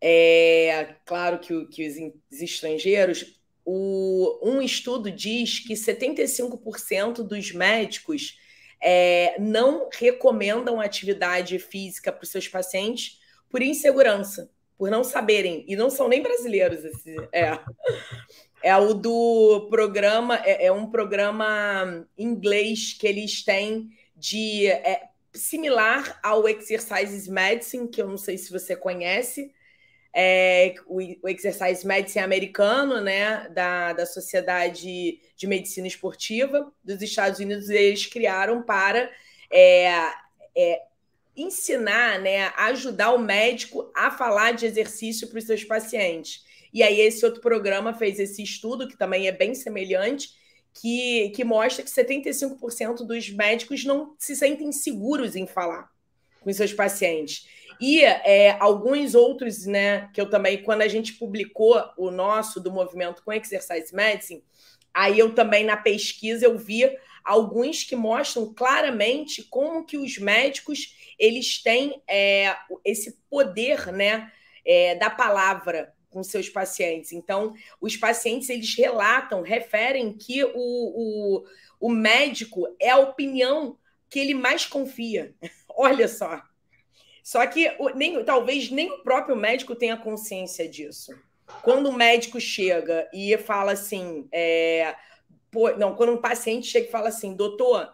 [0.00, 1.94] É, claro que, que os,
[2.32, 8.38] os estrangeiros o, um estudo diz que 75% dos médicos
[8.82, 15.76] é, não recomendam atividade física para os seus pacientes por insegurança, por não saberem, e
[15.76, 16.84] não são nem brasileiros.
[16.84, 17.58] Esse, é.
[18.62, 26.18] é o do programa, é, é um programa inglês que eles têm de é, similar
[26.22, 29.52] ao Exercises Medicine, que eu não sei se você conhece,
[30.12, 37.38] é, o, o Exercise Medicine americano, né, da, da Sociedade de Medicina Esportiva dos Estados
[37.38, 39.10] Unidos, eles criaram para
[39.50, 39.88] é,
[40.56, 40.82] é,
[41.36, 46.44] ensinar, né, ajudar o médico a falar de exercício para os seus pacientes.
[46.72, 50.30] E aí esse outro programa fez esse estudo, que também é bem semelhante,
[50.72, 55.90] que, que mostra que 75% dos médicos não se sentem seguros em falar
[56.40, 57.46] com seus pacientes.
[57.80, 62.70] E é, alguns outros, né, que eu também, quando a gente publicou o nosso do
[62.70, 64.44] movimento com Exercise Medicine,
[64.92, 66.90] aí eu também na pesquisa eu vi
[67.24, 74.30] alguns que mostram claramente como que os médicos eles têm é, esse poder, né,
[74.64, 77.12] é, da palavra com seus pacientes.
[77.12, 81.44] Então, os pacientes eles relatam, referem que o, o,
[81.78, 85.34] o médico é a opinião que ele mais confia.
[85.68, 86.42] Olha só.
[87.22, 91.12] Só que nem, talvez nem o próprio médico tenha consciência disso.
[91.62, 94.94] Quando o médico chega e fala assim, é,
[95.50, 97.92] pô, não, quando um paciente chega e fala assim, doutor,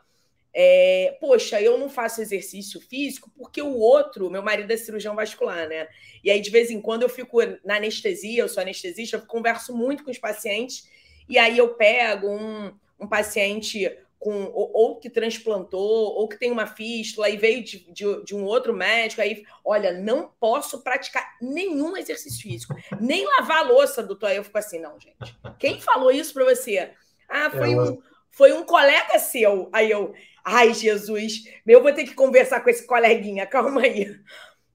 [0.59, 5.69] é, poxa, eu não faço exercício físico porque o outro, meu marido é cirurgião vascular,
[5.69, 5.87] né?
[6.25, 9.77] E aí, de vez em quando, eu fico na anestesia, eu sou anestesista, eu converso
[9.77, 10.89] muito com os pacientes,
[11.29, 13.87] e aí eu pego um, um paciente
[14.19, 18.35] com ou, ou, que transplantou, ou que tem uma fístula e veio de, de, de,
[18.35, 24.03] um outro médico, aí, olha, não posso praticar nenhum exercício físico, nem lavar a louça,
[24.03, 24.29] doutor.
[24.29, 25.37] Aí eu fico assim, não, gente.
[25.59, 26.93] Quem falou isso para você?
[27.29, 29.69] Ah, foi, é, um, foi um colega seu.
[29.73, 34.19] Aí eu, ai, Jesus, eu vou ter que conversar com esse coleguinha, calma aí.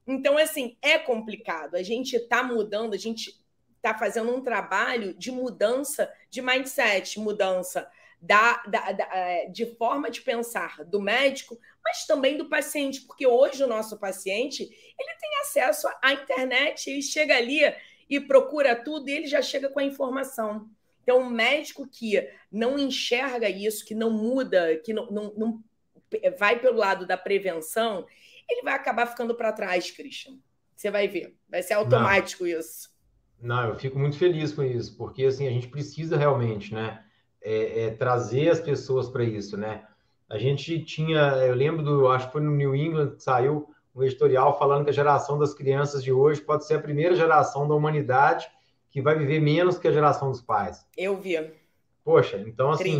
[0.06, 1.74] Então, assim, é complicado.
[1.74, 3.40] A gente está mudando, a gente
[3.76, 7.88] está fazendo um trabalho de mudança de mindset, mudança
[8.22, 13.26] da, da, da, é, de forma de pensar do médico, mas também do paciente, porque
[13.26, 17.60] hoje o nosso paciente ele tem acesso à internet, ele chega ali
[18.08, 20.70] e procura tudo e ele já chega com a informação.
[21.02, 25.64] Então, o médico que não enxerga isso, que não muda, que não, não, não
[26.38, 28.06] vai pelo lado da prevenção,
[28.48, 30.38] ele vai acabar ficando para trás, Christian.
[30.76, 32.50] Você vai ver, vai ser automático não.
[32.50, 32.92] isso.
[33.40, 37.04] Não, eu fico muito feliz com isso, porque assim a gente precisa realmente, né?
[37.42, 39.84] É, é, trazer as pessoas para isso, né?
[40.28, 44.02] A gente tinha, eu lembro do, acho que foi no New England que saiu um
[44.02, 47.74] editorial falando que a geração das crianças de hoje pode ser a primeira geração da
[47.74, 48.46] humanidade
[48.90, 50.86] que vai viver menos que a geração dos pais.
[50.96, 51.52] Eu vi.
[52.04, 52.98] Poxa, então assim,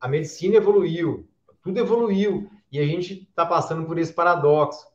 [0.00, 1.28] a, a medicina evoluiu,
[1.62, 4.86] tudo evoluiu e a gente está passando por esse paradoxo.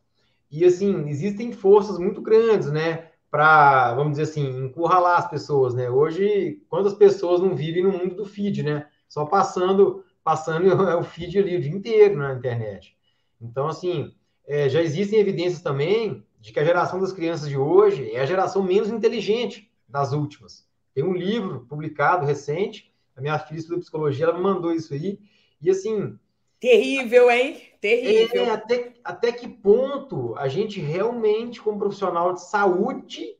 [0.49, 3.11] E assim, existem forças muito grandes, né?
[3.35, 5.89] Para, vamos dizer assim, encurralar as pessoas, né?
[5.89, 8.87] Hoje, quantas pessoas não vivem no mundo do feed, né?
[9.09, 12.97] Só passando, passando o feed ali o dia inteiro na internet.
[13.41, 14.15] Então, assim,
[14.47, 18.25] é, já existem evidências também de que a geração das crianças de hoje é a
[18.25, 20.65] geração menos inteligente das últimas.
[20.93, 25.19] Tem um livro publicado recente, a minha filha estuda psicologia, ela me mandou isso aí,
[25.61, 26.17] e assim...
[26.59, 27.61] Terrível, hein?
[27.79, 28.45] Terrível.
[28.45, 33.37] É, até, até que ponto a gente realmente, como profissional de saúde,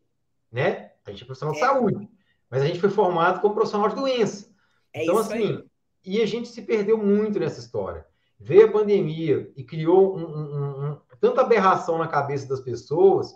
[0.51, 0.91] né?
[1.05, 1.59] A gente é profissional é.
[1.59, 2.09] de saúde,
[2.49, 4.49] mas a gente foi formado como profissional de doença.
[4.93, 5.63] É então, assim, aí.
[6.05, 8.05] e a gente se perdeu muito nessa história.
[8.39, 13.33] Veio a pandemia e criou um, um, um, tanta aberração na cabeça das pessoas,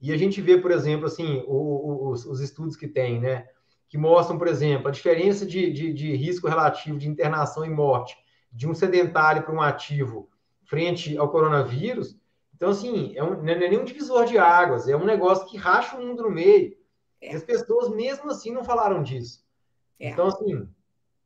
[0.00, 3.46] e a gente vê, por exemplo, assim, o, os, os, estudos que tem, né?
[3.88, 8.16] que mostram, por exemplo, a diferença de, de, de risco relativo de internação e morte
[8.52, 10.28] de um sedentário para um ativo
[10.64, 12.18] frente ao coronavírus.
[12.54, 15.96] Então, assim, é um, não é nenhum divisor de águas, é um negócio que racha
[15.96, 16.76] o mundo no meio.
[17.20, 17.32] É.
[17.32, 19.44] E as pessoas, mesmo assim, não falaram disso.
[19.98, 20.10] É.
[20.10, 20.68] Então, assim,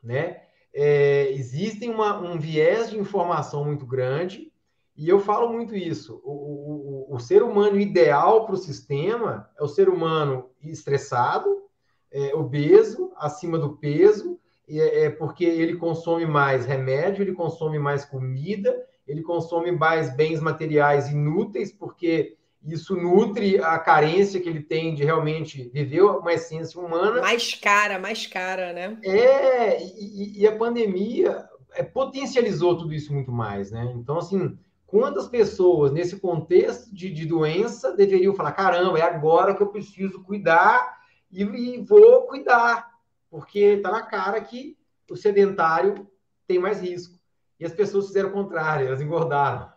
[0.03, 0.43] né?
[0.73, 4.53] É, existem uma, um viés de informação muito grande,
[4.97, 6.21] e eu falo muito isso.
[6.25, 11.65] O, o, o ser humano ideal para o sistema é o ser humano estressado,
[12.11, 14.39] é, obeso, acima do peso,
[14.69, 18.75] é, é porque ele consome mais remédio, ele consome mais comida,
[19.07, 22.37] ele consome mais bens materiais inúteis, porque
[22.67, 27.21] isso nutre a carência que ele tem de realmente viver uma essência humana.
[27.21, 28.99] Mais cara, mais cara, né?
[29.03, 33.93] É, e, e a pandemia é, potencializou tudo isso muito mais, né?
[33.97, 34.57] Então, assim,
[34.87, 40.23] quantas pessoas nesse contexto de, de doença deveriam falar: caramba, é agora que eu preciso
[40.23, 40.99] cuidar
[41.31, 42.94] e, e vou cuidar,
[43.35, 44.79] porque está na cara que
[45.11, 46.09] o sedentário
[46.47, 47.19] tem mais risco.
[47.59, 49.73] E as pessoas fizeram o contrário, elas engordaram.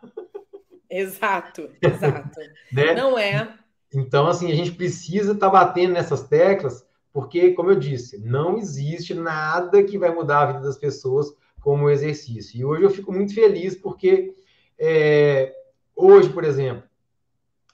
[0.88, 2.40] Exato, exato.
[2.72, 2.94] né?
[2.94, 3.52] Não é.
[3.92, 8.60] Então, assim, a gente precisa estar tá batendo nessas teclas, porque, como eu disse, não
[8.60, 12.60] existe nada que vai mudar a vida das pessoas como o exercício.
[12.60, 14.36] E hoje eu fico muito feliz porque
[14.78, 15.52] é,
[15.96, 16.84] hoje, por exemplo,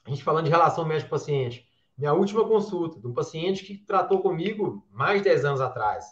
[0.06, 4.86] a gente falando de relação médico-paciente, minha última consulta de um paciente que tratou comigo
[4.90, 6.04] mais de 10 anos atrás,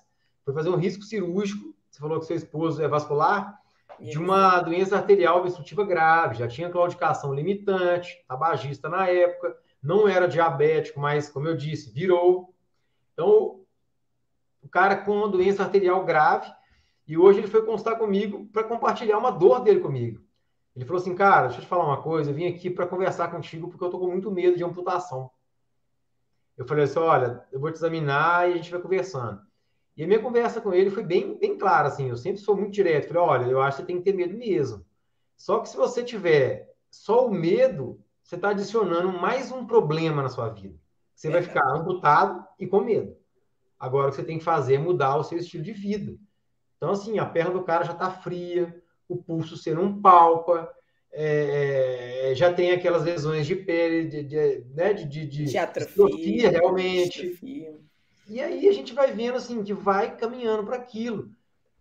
[0.45, 1.75] foi fazer um risco cirúrgico.
[1.91, 3.63] Você falou que seu esposo é vascular?
[4.03, 10.27] de uma doença arterial obstrutiva grave, já tinha claudicação limitante, tabagista na época, não era
[10.27, 12.53] diabético, mas, como eu disse, virou.
[13.13, 13.61] Então,
[14.61, 16.53] o cara com doença arterial grave,
[17.07, 20.21] e hoje ele foi constar comigo para compartilhar uma dor dele comigo.
[20.75, 23.31] Ele falou assim, cara, deixa eu te falar uma coisa, eu vim aqui para conversar
[23.31, 25.31] contigo porque eu tô com muito medo de amputação.
[26.63, 29.41] Eu falei assim, olha, eu vou te examinar e a gente vai conversando.
[29.97, 32.73] E a minha conversa com ele foi bem, bem clara, assim, eu sempre sou muito
[32.73, 33.09] direto.
[33.09, 34.87] Falei, olha, eu acho que você tem que ter medo mesmo.
[35.37, 40.29] Só que se você tiver só o medo, você está adicionando mais um problema na
[40.29, 40.79] sua vida.
[41.17, 43.17] Você vai ficar amputado e com medo.
[43.77, 46.17] Agora, o que você tem que fazer é mudar o seu estilo de vida.
[46.77, 50.73] Então, assim, a perna do cara já está fria, o pulso você não palpa,
[51.13, 55.59] é, é, já tem aquelas lesões de pele, de, de, né, de, de, de, de
[55.59, 57.27] atrofia, realmente.
[57.27, 57.79] Atrofia.
[58.29, 61.31] E aí a gente vai vendo assim que vai caminhando para aquilo.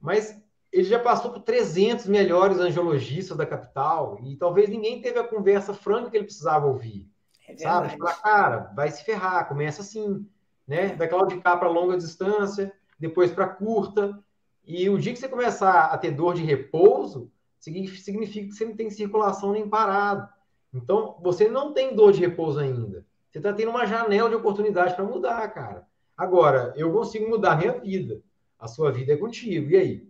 [0.02, 0.38] Mas
[0.72, 5.74] ele já passou por 300 melhores angiologistas da capital e talvez ninguém teve a conversa
[5.74, 7.08] franca que ele precisava ouvir.
[7.48, 7.98] É sabe?
[7.98, 10.26] Falar, cara, vai se ferrar, começa assim,
[10.68, 10.96] né?
[10.96, 14.18] Vai claudicar para longa distância, depois para curta.
[14.66, 17.32] E o dia que você começar a ter dor de repouso,
[17.62, 20.28] significa que você não tem circulação nem parado.
[20.74, 23.06] Então, você não tem dor de repouso ainda.
[23.30, 25.88] Você está tendo uma janela de oportunidade para mudar, cara.
[26.18, 28.22] Agora, eu consigo mudar minha vida.
[28.60, 29.70] A sua vida é contigo.
[29.70, 30.08] E aí?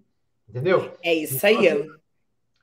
[0.48, 0.94] Entendeu?
[1.04, 1.68] É isso então, aí.
[1.68, 1.90] Assim,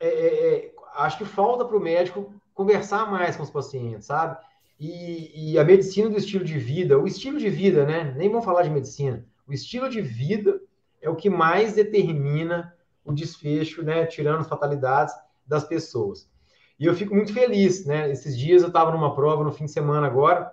[0.01, 4.36] é, é, é, acho que falta para o médico conversar mais com os pacientes, sabe?
[4.80, 8.14] E, e, a medicina do estilo de vida, o estilo de vida, né?
[8.16, 9.24] Nem vamos falar de medicina.
[9.47, 10.61] O estilo de vida
[11.01, 12.74] é o que mais determina
[13.11, 14.06] o desfecho, né?
[14.06, 15.14] Tirando as fatalidades
[15.46, 16.30] das pessoas.
[16.78, 18.11] E eu fico muito feliz, né?
[18.11, 20.52] Esses dias eu estava numa prova no fim de semana agora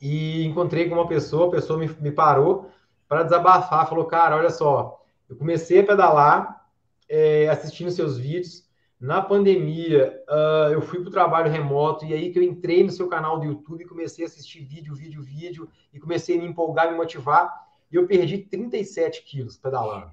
[0.00, 2.70] e encontrei com uma pessoa, a pessoa me, me parou
[3.08, 6.64] para desabafar, falou, cara, olha só, eu comecei a pedalar
[7.08, 8.64] é, assistindo seus vídeos,
[9.00, 12.90] na pandemia uh, eu fui para o trabalho remoto e aí que eu entrei no
[12.90, 16.46] seu canal do YouTube e comecei a assistir vídeo, vídeo, vídeo e comecei a me
[16.46, 17.52] empolgar, me motivar
[17.92, 20.10] e eu perdi 37 quilos pedalando.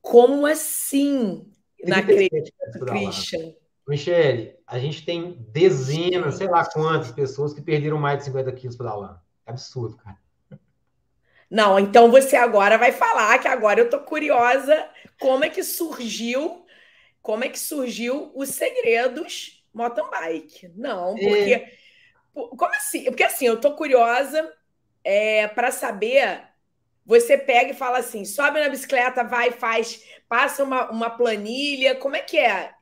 [0.00, 1.50] Como assim?
[1.84, 2.52] Na acredito,
[2.86, 3.54] Christian.
[3.86, 8.76] Michele, a gente tem dezenas, sei lá quantas pessoas que perderam mais de 50 quilos
[8.76, 9.18] pedalando.
[9.46, 10.16] É absurdo, cara.
[11.50, 14.88] Não, então você agora vai falar que agora eu tô curiosa
[15.18, 16.64] como é que surgiu,
[17.20, 20.70] como é que surgiu os segredos mountain bike.
[20.76, 21.20] Não, é.
[21.20, 21.72] porque é.
[22.32, 23.04] como assim?
[23.04, 24.52] Porque assim, eu tô curiosa
[25.02, 26.48] é, para saber.
[27.04, 32.16] Você pega e fala assim, sobe na bicicleta, vai, faz, passa uma, uma planilha, como
[32.16, 32.72] é que é?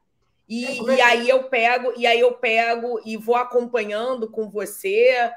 [0.48, 5.30] E, é, e aí eu pego, e aí eu pego e vou acompanhando com você.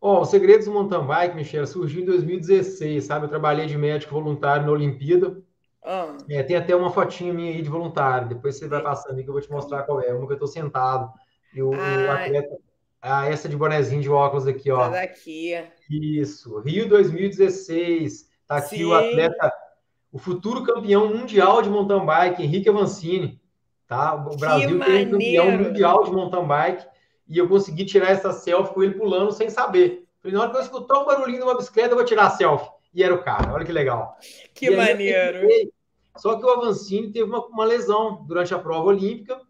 [0.00, 3.26] Ó, oh, o Segredos do Mountain Bike, Michelle, surgiu em 2016, sabe?
[3.26, 5.40] Eu trabalhei de médico voluntário na Olimpíada.
[5.84, 6.16] Ah.
[6.28, 8.28] É, tem até uma fotinha minha aí de voluntário.
[8.28, 10.12] Depois você vai passando aí que eu vou te mostrar qual é.
[10.12, 11.12] Uma que eu tô sentado.
[11.54, 11.76] E o, ah.
[11.76, 12.58] o atleta.
[13.02, 14.84] Ah, essa de bonezinho de óculos aqui, ó.
[14.84, 15.54] Tá daqui.
[15.88, 16.58] Isso.
[16.60, 18.28] Rio 2016.
[18.46, 18.84] Tá aqui Sim.
[18.84, 19.52] o atleta,
[20.12, 23.40] o futuro campeão mundial de mountain bike, Henrique Avancini.
[23.86, 24.14] Tá?
[24.14, 26.86] O Brasil que tem um campeão mundial de mountain bike
[27.28, 30.06] e eu consegui tirar essa selfie com ele pulando sem saber.
[30.20, 32.30] Falei, na hora que eu escutar um barulhinho de uma bicicleta, eu vou tirar a
[32.30, 32.70] selfie.
[32.92, 33.52] e era o cara.
[33.52, 34.16] Olha que legal.
[34.52, 35.48] Que e maneiro.
[36.16, 39.40] Só que o Avancini teve uma, uma, lesão durante a prova olímpica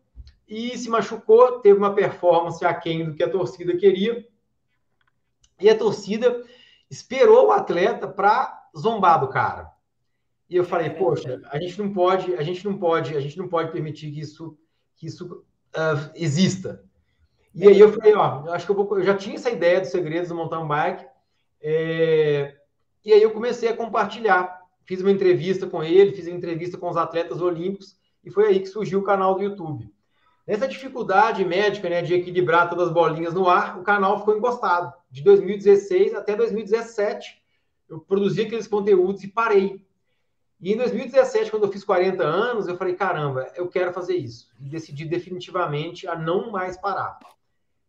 [0.50, 4.26] e se machucou, teve uma performance aquém do que a torcida queria.
[5.60, 6.44] E a torcida
[6.90, 9.70] esperou o atleta para zombar do cara.
[10.48, 13.46] E eu falei, poxa, a gente não pode, a gente não pode, a gente não
[13.46, 14.58] pode permitir que isso,
[14.96, 15.44] que isso
[15.76, 16.82] uh, exista.
[17.54, 19.80] E aí eu falei, ó, eu acho que eu vou, eu já tinha essa ideia
[19.80, 21.06] dos segredos do mountain bike,
[21.60, 22.56] é,
[23.04, 24.58] e aí eu comecei a compartilhar.
[24.84, 28.58] Fiz uma entrevista com ele, fiz uma entrevista com os atletas olímpicos, e foi aí
[28.58, 29.88] que surgiu o canal do YouTube.
[30.46, 34.92] Nessa dificuldade médica, né, de equilibrar todas as bolinhas no ar, o canal ficou encostado.
[35.10, 37.40] De 2016 até 2017,
[37.88, 39.84] eu produzi aqueles conteúdos e parei.
[40.60, 44.50] E em 2017, quando eu fiz 40 anos, eu falei: caramba, eu quero fazer isso.
[44.60, 47.18] E decidi definitivamente a não mais parar.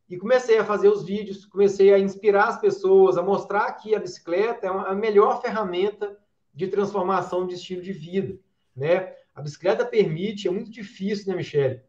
[0.10, 4.00] E comecei a fazer os vídeos, comecei a inspirar as pessoas, a mostrar que a
[4.00, 6.18] bicicleta é a melhor ferramenta
[6.54, 8.38] de transformação de estilo de vida.
[8.76, 9.14] Né?
[9.34, 11.82] A bicicleta permite, é muito difícil, né, Michele?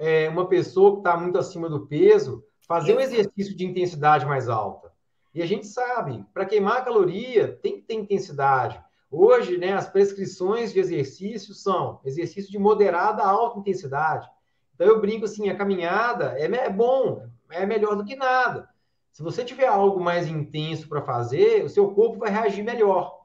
[0.00, 4.48] É, uma pessoa que está muito acima do peso fazer um exercício de intensidade mais
[4.48, 4.90] alta.
[5.34, 8.80] E a gente sabe, para queimar caloria, tem que ter intensidade.
[9.10, 14.28] Hoje, né, as prescrições de exercício são exercício de moderada a alta intensidade.
[14.74, 18.68] Então, eu brinco assim, a caminhada é, é bom, é melhor do que nada.
[19.12, 23.20] Se você tiver algo mais intenso para fazer, o seu corpo vai reagir melhor.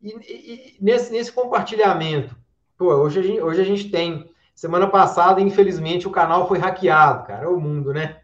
[0.00, 2.36] E, e, e nesse, nesse compartilhamento,
[2.78, 4.30] pô, hoje a, gente, hoje a gente tem.
[4.56, 7.44] Semana passada, infelizmente, o canal foi hackeado, cara.
[7.44, 8.18] É o mundo, né?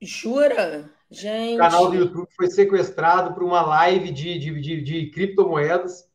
[0.00, 0.88] Jura?
[1.10, 1.56] Gente.
[1.56, 6.08] O canal do YouTube foi sequestrado por uma live de, de, de, de criptomoedas.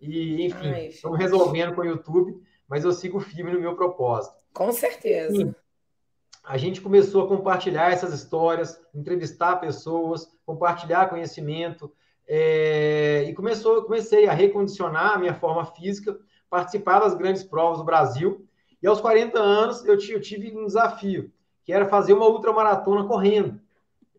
[0.00, 4.36] E, enfim, estamos resolvendo com o YouTube, mas eu sigo firme no meu propósito.
[4.52, 5.42] Com certeza.
[5.42, 5.54] E
[6.42, 11.92] a gente começou a compartilhar essas histórias, entrevistar pessoas, compartilhar conhecimento,
[12.26, 16.18] é, e começou, comecei a recondicionar a minha forma física,
[16.50, 18.47] participar das grandes provas do Brasil.
[18.82, 21.32] E aos 40 anos eu, eu tive um desafio,
[21.64, 23.60] que era fazer uma ultramaratona correndo.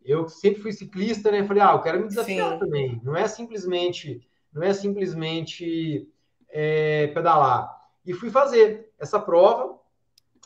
[0.03, 1.43] Eu sempre fui ciclista, né?
[1.43, 2.59] Falei, ah, eu quero me desafiar Sim.
[2.59, 3.01] também.
[3.03, 6.07] Não é simplesmente não é simplesmente
[6.49, 7.69] é, pedalar.
[8.05, 9.77] E fui fazer essa prova.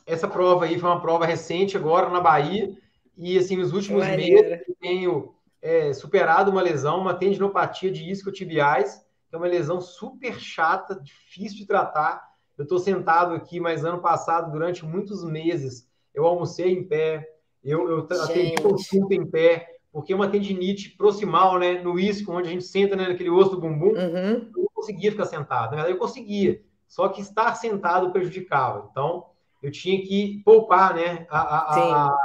[0.05, 2.75] Essa prova aí foi uma prova recente agora na Bahia.
[3.17, 9.05] E assim, nos últimos meses eu tenho é, superado uma lesão, uma tendinopatia de isquiotibiais,
[9.29, 12.32] que é uma lesão super chata, difícil de tratar.
[12.57, 17.27] Eu estou sentado aqui, mas ano passado, durante muitos meses, eu almocei em pé,
[17.63, 22.47] eu, eu atendi consulta em pé, porque é uma tendinite proximal, né, no isco, onde
[22.47, 24.49] a gente senta né, naquele osso do bumbum, uhum.
[24.55, 25.71] eu não conseguia ficar sentado.
[25.71, 28.87] Na verdade, eu conseguia, só que estar sentado prejudicava.
[28.91, 29.27] Então,
[29.61, 32.17] eu tinha que poupar, né, a, a,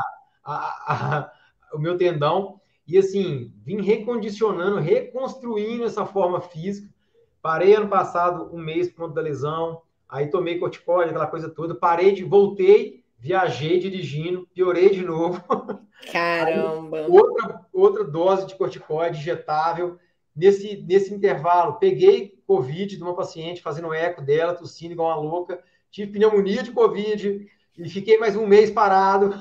[0.44, 1.32] a,
[1.72, 2.60] o meu tendão.
[2.86, 6.88] E assim, vim recondicionando, reconstruindo essa forma física.
[7.40, 11.74] Parei ano passado um mês por conta da lesão, aí tomei corticóide, aquela coisa toda,
[11.74, 15.42] parei de, voltei, viajei dirigindo, piorei de novo.
[16.12, 16.98] Caramba!
[16.98, 19.98] Aí, outra, outra dose de corticoide injetável.
[20.34, 25.62] Nesse, nesse intervalo, peguei Covid de uma paciente, fazendo eco dela, tossindo igual uma louca.
[25.90, 29.34] Tive pneumonia de Covid e fiquei mais um mês parado.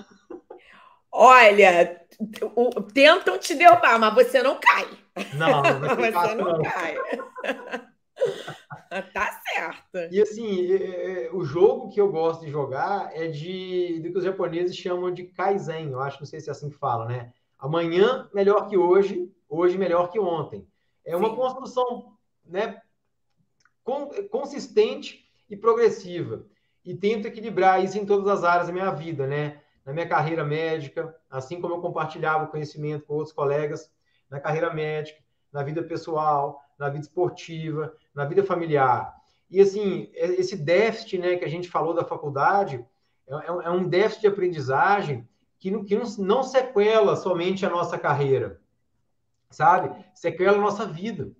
[1.11, 2.01] Olha,
[2.93, 4.88] tentam te derrubar, mas você não cai.
[5.34, 6.97] Não, não você não, não cai.
[9.13, 10.14] tá certo.
[10.14, 14.18] E assim, é, é, o jogo que eu gosto de jogar é de do que
[14.18, 15.91] os japoneses chamam de Kaizen.
[15.91, 17.34] Eu acho, não sei se é assim que fala, né?
[17.58, 20.68] Amanhã melhor que hoje, hoje melhor que ontem.
[21.03, 21.36] É uma Sim.
[21.36, 22.14] construção,
[22.45, 22.82] né,
[24.30, 26.45] consistente e progressiva.
[26.84, 29.62] E tento equilibrar isso em todas as áreas da minha vida, né?
[29.86, 33.89] Na minha carreira médica, assim como eu compartilhava o conhecimento com outros colegas,
[34.30, 35.20] na carreira médica,
[35.51, 39.16] na vida pessoal, na vida esportiva, na vida familiar.
[39.50, 42.84] E assim, é, esse déficit né, que a gente falou da faculdade
[43.28, 45.28] é, é, é um déficit de aprendizagem
[45.60, 48.60] que não, que não sequela somente a nossa carreira,
[49.50, 49.93] sabe?
[50.14, 51.32] Sequela a nossa vida.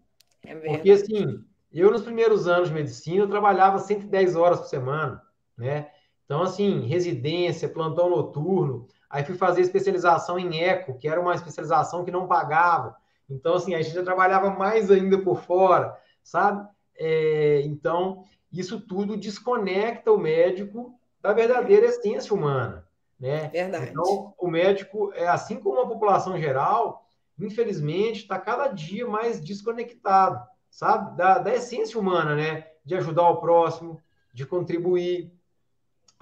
[0.44, 5.22] É Porque assim, eu nos primeiros anos de medicina eu trabalhava 110 horas por semana,
[5.58, 5.92] né?
[6.26, 12.04] Então, assim, residência, plantão noturno, aí fui fazer especialização em eco, que era uma especialização
[12.04, 12.98] que não pagava.
[13.30, 16.68] Então, assim, a gente já trabalhava mais ainda por fora, sabe?
[16.98, 22.88] É, então, isso tudo desconecta o médico da verdadeira essência humana,
[23.20, 23.50] né?
[23.50, 23.92] Verdade.
[23.92, 27.06] Então, o médico, é assim como a população geral,
[27.40, 31.16] infelizmente, está cada dia mais desconectado, sabe?
[31.18, 32.68] Da, da essência humana, né?
[32.84, 34.02] De ajudar o próximo,
[34.34, 35.32] de contribuir,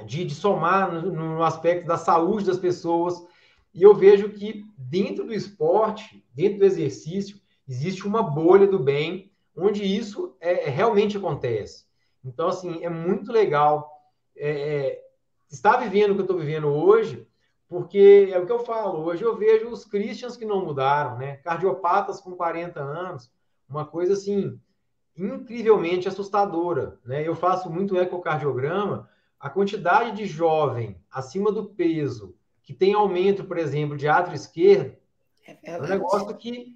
[0.05, 3.25] de, de somar no, no aspecto da saúde das pessoas.
[3.73, 9.31] E eu vejo que dentro do esporte, dentro do exercício, existe uma bolha do bem,
[9.55, 11.85] onde isso é, é, realmente acontece.
[12.23, 13.89] Então, assim, é muito legal
[14.35, 15.01] é, é
[15.49, 17.27] estar vivendo o que eu estou vivendo hoje,
[17.67, 21.37] porque é o que eu falo, hoje eu vejo os Christians que não mudaram, né?
[21.37, 23.31] Cardiopatas com 40 anos,
[23.67, 24.59] uma coisa assim,
[25.17, 27.25] incrivelmente assustadora, né?
[27.27, 33.57] Eu faço muito ecocardiograma, a quantidade de jovem acima do peso que tem aumento, por
[33.57, 34.95] exemplo, de átrio esquerdo,
[35.47, 36.75] é, é um negócio que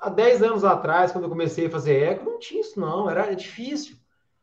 [0.00, 3.34] há 10 anos atrás, quando eu comecei a fazer eco, não tinha isso não, era
[3.34, 3.96] difícil,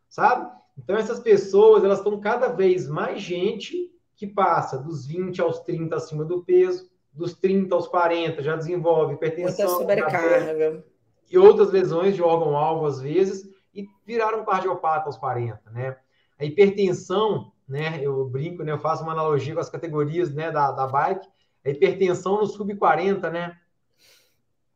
[0.07, 0.49] sabe?
[0.77, 5.95] Então essas pessoas, elas estão cada vez mais gente que passa dos 20 aos 30
[5.95, 10.85] acima do peso, dos 30 aos 40 já desenvolve hipertensão, Muita sobrecarga.
[11.29, 15.97] E outras lesões de órgão-alvo às vezes, e viraram cardiopata aos 40, né?
[16.39, 17.99] A hipertensão, né?
[18.01, 18.71] Eu brinco, né?
[18.71, 20.51] Eu faço uma analogia com as categorias, né?
[20.51, 21.27] Da, da bike.
[21.65, 23.57] A hipertensão no sub-40, né?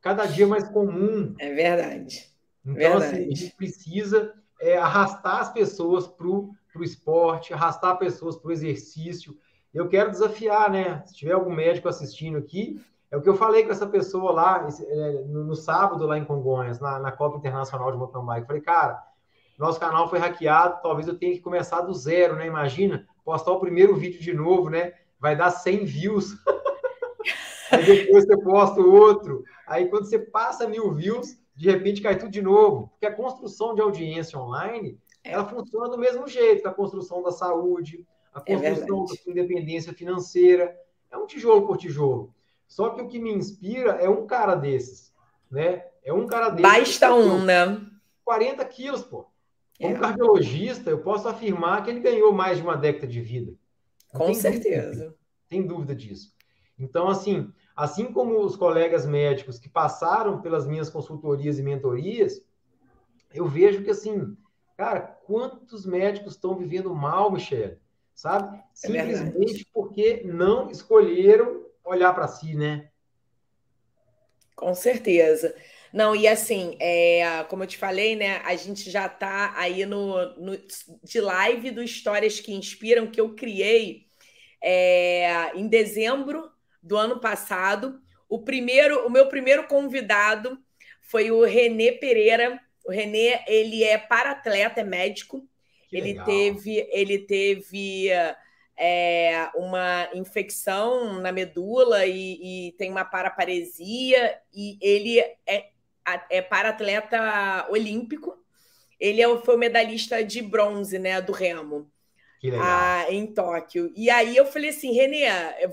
[0.02, 1.36] Cada dia mais comum.
[1.40, 2.30] É verdade.
[2.66, 3.04] Então, verdade.
[3.06, 8.52] assim, a gente precisa é, arrastar as pessoas para o esporte, arrastar pessoas para o
[8.52, 9.38] exercício.
[9.74, 11.04] Eu quero desafiar, né?
[11.06, 14.68] Se tiver algum médico assistindo aqui, é o que eu falei com essa pessoa lá
[14.68, 18.48] é, no, no sábado, lá em Congonhas, na, na Copa Internacional de Mountain Bike.
[18.48, 19.04] Falei, cara,
[19.58, 22.48] nosso canal foi hackeado, talvez eu tenha que começar do zero, né?
[22.48, 24.94] Imagina, postar o primeiro vídeo de novo, né?
[25.20, 26.36] Vai dar 100 views.
[27.72, 29.44] Aí depois você posta outro.
[29.72, 32.90] Aí quando você passa mil views, de repente cai tudo de novo.
[32.90, 35.32] Porque a construção de audiência online é.
[35.32, 39.32] ela funciona do mesmo jeito, a construção da saúde, a é construção é da sua
[39.32, 40.78] independência financeira,
[41.10, 42.36] é um tijolo por tijolo.
[42.68, 45.14] Só que o que me inspira é um cara desses,
[45.50, 45.86] né?
[46.04, 46.70] É um cara desses.
[46.70, 47.82] Basta um, né?
[48.26, 49.26] 40 quilos, pô.
[49.80, 50.00] Como é.
[50.00, 53.54] cardiologista, eu posso afirmar que ele ganhou mais de uma década de vida.
[54.14, 54.90] Não Com certeza.
[54.90, 55.16] Dúvida,
[55.48, 56.34] tem dúvida disso.
[56.78, 57.54] Então, assim,
[57.84, 62.44] assim como os colegas médicos que passaram pelas minhas consultorias e mentorias,
[63.34, 64.36] eu vejo que, assim,
[64.82, 67.78] Cara, quantos médicos estão vivendo mal, Michele?
[68.16, 68.58] Sabe?
[68.58, 72.90] É Simplesmente é porque não escolheram olhar para si, né?
[74.56, 75.56] Com certeza.
[75.94, 78.38] Não, e assim, é, como eu te falei, né?
[78.38, 80.58] A gente já está aí no, no,
[81.04, 84.08] de live do Histórias que Inspiram, que eu criei
[84.64, 86.52] é, em dezembro
[86.82, 88.02] do ano passado.
[88.28, 90.58] O primeiro, o meu primeiro convidado
[91.02, 95.48] foi o Renê Pereira, o Renê, ele é para-atleta, é médico.
[95.90, 96.26] Que ele legal.
[96.26, 98.10] teve, ele teve
[98.78, 105.70] é, uma infecção na medula e, e tem uma paraparesia e ele é,
[106.30, 108.38] é para-atleta olímpico.
[109.00, 111.92] Ele é foi o medalhista de bronze, né, do remo.
[112.60, 113.92] Ah, em Tóquio.
[113.96, 115.26] E aí eu falei assim, Renê,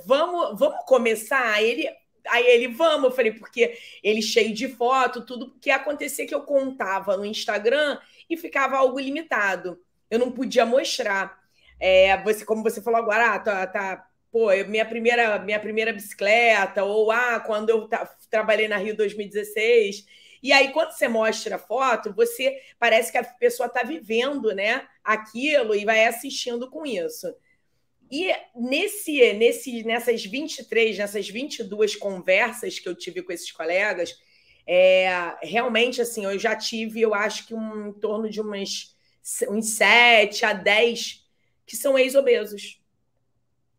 [0.05, 1.63] vamos, vamos começar?
[1.63, 1.89] Ele
[2.31, 6.43] Aí ele, vamos, eu falei, porque ele cheio de foto, tudo, que acontecia que eu
[6.43, 7.99] contava no Instagram
[8.29, 9.79] e ficava algo limitado.
[10.11, 11.39] Eu não podia mostrar.
[11.81, 16.85] É, você, como você falou agora, ah, tá, tá pô, minha primeira, minha primeira bicicleta,
[16.85, 17.89] ou ah, quando eu
[18.31, 20.05] trabalhei na Rio 2016.
[20.43, 24.87] E aí, quando você mostra a foto, você parece que a pessoa está vivendo né,
[25.03, 27.35] aquilo e vai assistindo com isso.
[28.11, 34.17] E nesse, nesse, nessas 23, nessas 22 conversas que eu tive com esses colegas,
[34.67, 38.95] é, realmente, assim, eu já tive, eu acho que um, em torno de umas,
[39.49, 41.27] uns 7 a 10
[41.67, 42.81] que são ex-obesos.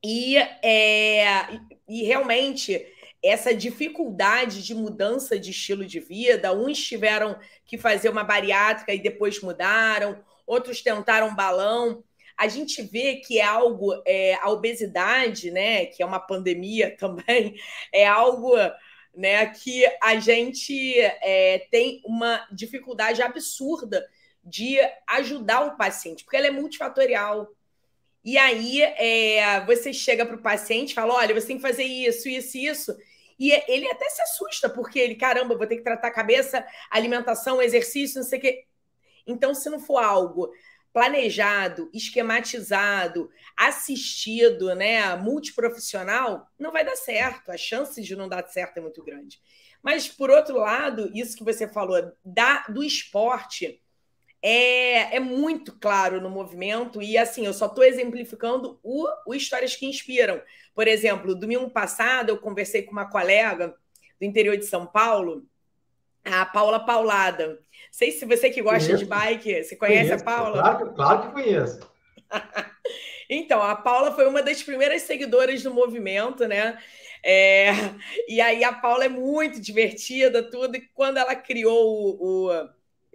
[0.04, 2.86] E, é, e realmente,
[3.24, 9.02] essa dificuldade de mudança de estilo de vida, uns tiveram que fazer uma bariátrica e
[9.02, 12.04] depois mudaram, outros tentaram balão
[12.40, 17.60] a gente vê que é algo, é, a obesidade, né, que é uma pandemia também,
[17.94, 18.56] é algo
[19.14, 24.08] né, que a gente é, tem uma dificuldade absurda
[24.42, 27.50] de ajudar o paciente, porque ela é multifatorial.
[28.24, 31.84] E aí é, você chega para o paciente e fala: olha, você tem que fazer
[31.84, 32.98] isso, isso, isso.
[33.40, 37.62] E ele até se assusta, porque ele, caramba, vou ter que tratar a cabeça, alimentação,
[37.62, 38.66] exercício, não sei o quê.
[39.26, 40.52] Então, se não for algo
[40.92, 47.52] planejado, esquematizado, assistido, né, multiprofissional, não vai dar certo.
[47.52, 49.40] A chance de não dar certo é muito grande.
[49.82, 53.82] Mas, por outro lado, isso que você falou da, do esporte
[54.42, 59.76] é, é muito claro no movimento, e assim, eu só estou exemplificando o, o Histórias
[59.76, 60.42] que Inspiram.
[60.74, 63.76] Por exemplo, domingo passado eu conversei com uma colega
[64.20, 65.46] do interior de São Paulo,
[66.24, 67.60] a Paula Paulada.
[67.92, 69.04] Sei se você que gosta conheço.
[69.04, 70.24] de bike, você conhece conheço.
[70.24, 70.62] a Paula?
[70.62, 71.92] Claro, claro que conheço.
[73.30, 76.78] então, a Paula foi uma das primeiras seguidoras do movimento, né?
[77.24, 77.72] É,
[78.28, 80.78] e aí a Paula é muito divertida, tudo.
[80.78, 82.70] E quando ela criou o, o,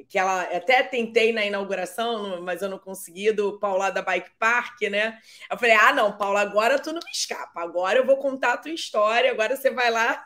[0.08, 4.82] que ela até tentei na inauguração, mas eu não consegui, do Paula da Bike Park,
[4.82, 5.18] né?
[5.50, 8.58] Eu falei: ah, não, Paula, agora tu não me escapa, agora eu vou contar a
[8.58, 10.24] tua história, agora você vai lá.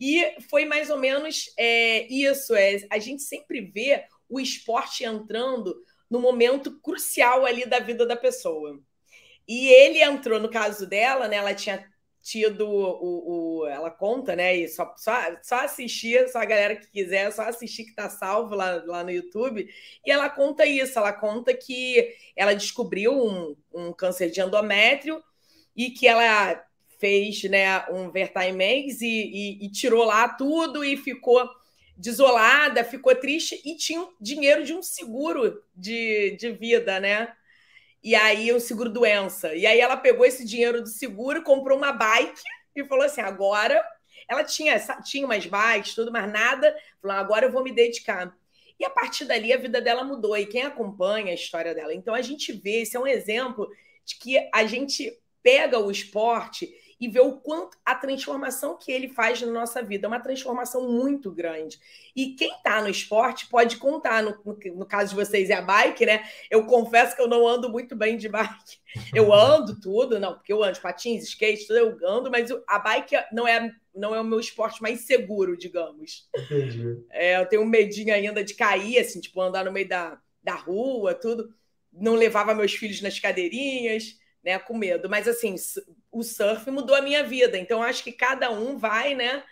[0.00, 2.54] E foi mais ou menos é, isso.
[2.54, 5.74] É, a gente sempre vê o esporte entrando
[6.10, 8.78] no momento crucial ali da vida da pessoa.
[9.48, 11.36] E ele entrou, no caso dela, né?
[11.36, 11.84] Ela tinha
[12.26, 14.56] tido o, o, ela conta, né?
[14.56, 18.56] E só, só, só assistir, só a galera que quiser, só assistir que tá salvo
[18.56, 19.68] lá, lá no YouTube.
[20.04, 25.22] E ela conta isso, ela conta que ela descobriu um, um câncer de endométrio
[25.76, 26.60] e que ela
[26.98, 31.48] fez né, um Vertaimex e, e, e tirou lá tudo e ficou
[31.96, 37.32] desolada, ficou triste e tinha dinheiro de um seguro de, de vida, né?
[38.02, 39.54] E aí o seguro doença.
[39.54, 42.42] E aí ela pegou esse dinheiro do seguro, comprou uma bike
[42.74, 43.82] e falou assim: agora
[44.28, 46.74] ela tinha, tinha umas bikes, tudo, mas nada.
[47.00, 48.34] Falou: agora eu vou me dedicar.
[48.78, 50.36] E a partir dali a vida dela mudou.
[50.36, 51.94] E quem acompanha a história dela?
[51.94, 53.68] Então a gente vê, esse é um exemplo
[54.04, 56.68] de que a gente pega o esporte
[56.98, 60.90] e ver o quanto a transformação que ele faz na nossa vida é uma transformação
[60.90, 61.78] muito grande.
[62.14, 65.62] E quem está no esporte pode contar, no, no, no, caso de vocês é a
[65.62, 66.24] bike, né?
[66.50, 68.78] Eu confesso que eu não ando muito bem de bike.
[69.14, 73.14] Eu ando tudo, não, porque eu ando patins, skate, tudo eu ando, mas a bike
[73.30, 76.26] não é, não é o meu esporte mais seguro, digamos.
[76.34, 77.04] Entendi.
[77.10, 80.54] É, eu tenho um medinho ainda de cair, assim, tipo, andar no meio da, da
[80.54, 81.54] rua, tudo.
[81.92, 85.10] Não levava meus filhos nas cadeirinhas né, com medo.
[85.10, 85.56] Mas assim,
[86.12, 87.58] o surf mudou a minha vida.
[87.58, 89.42] Então acho que cada um vai, né,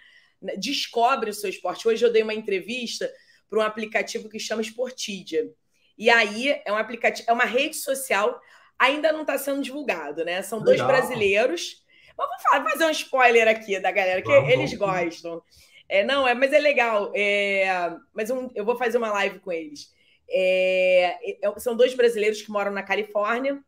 [0.56, 1.88] descobre o seu esporte.
[1.88, 3.12] Hoje eu dei uma entrevista
[3.50, 5.50] para um aplicativo que chama Sportidia.
[5.98, 8.40] E aí é um aplicativo, é uma rede social,
[8.78, 10.42] ainda não está sendo divulgado, né?
[10.42, 10.86] São dois Legal.
[10.86, 11.82] brasileiros.
[12.16, 15.42] Mas vou falar, fazer um spoiler aqui da galera, que vamos, eles gostam.
[15.88, 17.10] É, não, é, mas é legal.
[17.16, 19.92] É, mas um, eu vou fazer uma live com eles.
[20.30, 23.60] É, é são dois brasileiros que moram na Califórnia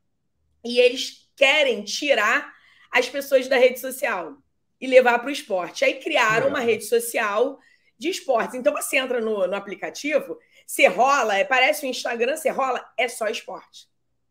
[0.67, 2.53] e eles querem tirar
[2.91, 4.37] as pessoas da rede social
[4.81, 5.85] e levar para o esporte.
[5.85, 7.59] Aí criaram uma rede social
[7.97, 8.55] de esportes.
[8.55, 13.07] Então você entra no, no aplicativo, você rola, é, parece o Instagram, você rola, é
[13.07, 13.89] só esporte.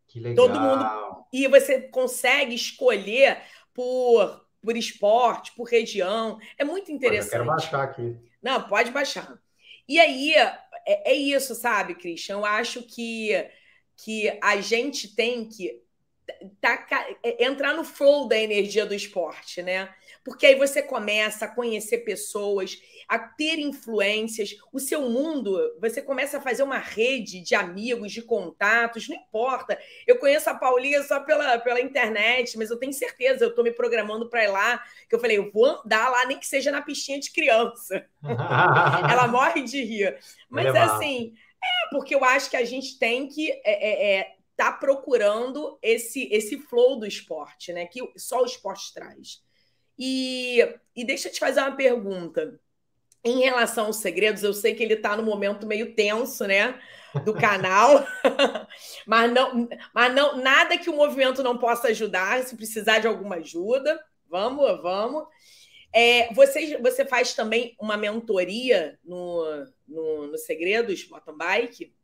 [0.08, 0.36] Que legal.
[0.36, 1.26] Todo mundo.
[1.32, 3.42] E você consegue escolher
[3.74, 6.38] por, por esporte, por região.
[6.58, 7.26] É muito interessante.
[7.28, 8.18] Eu quero baixar aqui.
[8.42, 9.40] Não, pode baixar.
[9.88, 12.36] E aí, é, é isso, sabe, Christian?
[12.36, 13.32] Eu acho que,
[13.98, 15.85] que a gente tem que
[16.62, 19.94] tá, é, entrar no flow da energia do esporte, né?
[20.24, 26.38] Porque aí você começa a conhecer pessoas, a ter influências, o seu mundo, você começa
[26.38, 29.78] a fazer uma rede de amigos, de contatos, não importa.
[30.08, 33.72] Eu conheço a Paulinha só pela, pela internet, mas eu tenho certeza, eu estou me
[33.72, 36.82] programando para ir lá, que eu falei, eu vou andar lá, nem que seja na
[36.82, 38.06] piscina de criança.
[39.12, 40.18] Ela morre de rir.
[40.50, 44.36] Mas é assim, é, porque eu acho que a gente tem que é, é, é
[44.58, 47.86] está procurando esse esse flow do esporte, né?
[47.86, 49.44] Que só o esporte traz.
[49.98, 50.60] E,
[50.96, 52.60] e deixa eu te fazer uma pergunta.
[53.24, 56.80] Em relação aos segredos, eu sei que ele está no momento meio tenso, né?
[57.24, 58.06] Do canal,
[59.08, 62.44] mas não, mas não nada que o movimento não possa ajudar.
[62.44, 64.00] Se precisar de alguma ajuda,
[64.30, 65.26] vamos, vamos.
[65.94, 71.95] É, você, você faz também uma mentoria no, no, no Segredos Mountain Bike?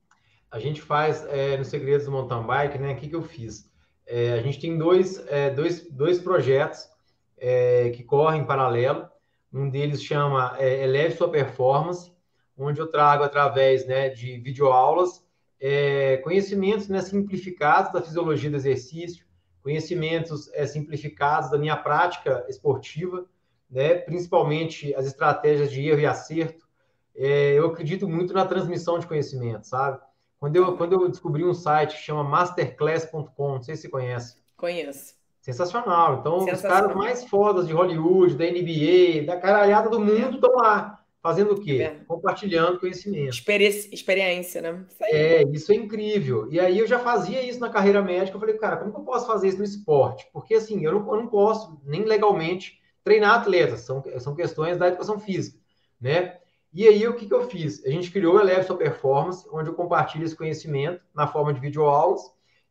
[0.52, 2.94] A gente faz é, no Segredos do Mountain Bike, né?
[2.94, 3.72] O que, que eu fiz?
[4.06, 6.90] É, a gente tem dois, é, dois, dois projetos
[7.38, 9.08] é, que correm em paralelo.
[9.54, 12.12] Um deles chama é, Eleve Sua Performance,
[12.58, 15.26] onde eu trago, através né, de videoaulas,
[15.60, 19.26] é, conhecimentos né, simplificados da fisiologia do exercício,
[19.64, 23.26] conhecimentos é, simplificados da minha prática esportiva,
[23.70, 26.68] né, principalmente as estratégias de erro e acerto.
[27.16, 30.00] É, eu acredito muito na transmissão de conhecimento, sabe?
[30.42, 34.38] Quando eu, quando eu descobri um site que chama masterclass.com, não sei se você conhece.
[34.58, 35.14] Conheço.
[35.40, 36.18] Sensacional.
[36.20, 36.56] Então, Sensacional.
[36.56, 40.98] os caras mais fodas de Hollywood, da NBA, da caralhada do mundo estão lá.
[41.22, 41.84] Fazendo o quê?
[41.84, 42.04] É.
[42.08, 43.30] Compartilhando conhecimento.
[43.94, 44.84] experiência, né?
[44.90, 46.52] Isso é, isso é incrível.
[46.52, 48.36] E aí eu já fazia isso na carreira médica.
[48.36, 50.28] Eu falei, cara, como que eu posso fazer isso no esporte?
[50.34, 53.82] Porque assim, eu não, eu não posso, nem legalmente, treinar atletas.
[53.82, 55.60] São, são questões da educação física,
[56.02, 56.40] né?
[56.74, 57.86] E aí, o que, que eu fiz?
[57.86, 61.60] A gente criou o Eleve Sua Performance, onde eu compartilho esse conhecimento na forma de
[61.60, 62.22] videoaulas.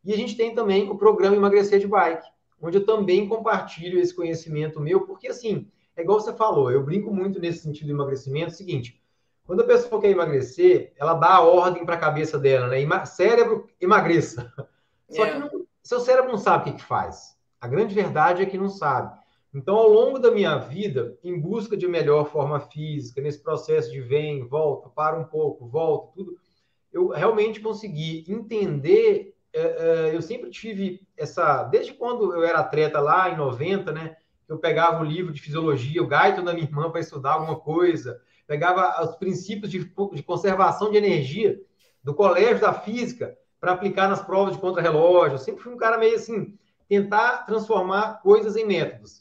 [0.03, 2.27] E a gente tem também o programa Emagrecer de Bike,
[2.59, 7.13] onde eu também compartilho esse conhecimento meu, porque assim, é igual você falou, eu brinco
[7.13, 8.99] muito nesse sentido do emagrecimento, é o seguinte,
[9.45, 13.05] quando a pessoa quer emagrecer, ela dá a ordem para a cabeça dela, né?
[13.05, 14.51] Cérebro, emagreça.
[15.09, 15.47] Só yeah.
[15.47, 17.35] que não, seu cérebro não sabe o que, que faz.
[17.59, 19.19] A grande verdade é que não sabe.
[19.53, 23.99] Então, ao longo da minha vida, em busca de melhor forma física, nesse processo de
[23.99, 26.37] vem, volta, para um pouco, volta, tudo,
[26.91, 29.35] eu realmente consegui entender.
[29.53, 31.63] É, é, eu sempre tive essa.
[31.63, 34.15] Desde quando eu era atleta lá em 90, né?
[34.47, 38.21] Eu pegava o livro de fisiologia, o Gaito da minha irmã para estudar alguma coisa,
[38.45, 39.79] pegava os princípios de,
[40.13, 41.57] de conservação de energia
[42.03, 45.35] do colégio da física para aplicar nas provas de contrarrelógio.
[45.35, 46.57] Eu sempre fui um cara meio assim,
[46.89, 49.20] tentar transformar coisas em métodos.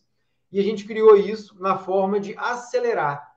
[0.53, 3.35] E a gente criou isso na forma de acelerar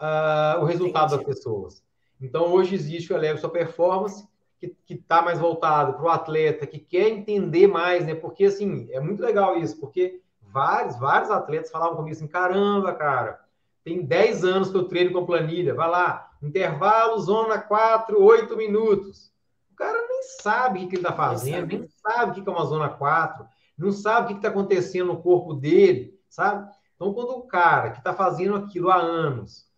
[0.00, 1.24] uh, o resultado Entendi.
[1.24, 1.82] das pessoas.
[2.20, 4.28] Então, hoje existe o Eleve Sua Performance,
[4.60, 8.14] que está mais voltado para o atleta que quer entender mais, né?
[8.14, 13.40] Porque, assim, é muito legal isso, porque vários, vários atletas falavam comigo assim, caramba, cara,
[13.82, 19.32] tem 10 anos que eu treino com planilha, vai lá, intervalo, zona 4, 8 minutos.
[19.72, 22.64] O cara nem sabe o que, ele está fazendo, nem sabe o que é uma
[22.64, 23.44] zona 4,
[23.76, 26.68] não sabe o que está acontecendo no corpo dele, sabe?
[26.96, 29.68] Então, quando o cara que está fazendo aquilo há anos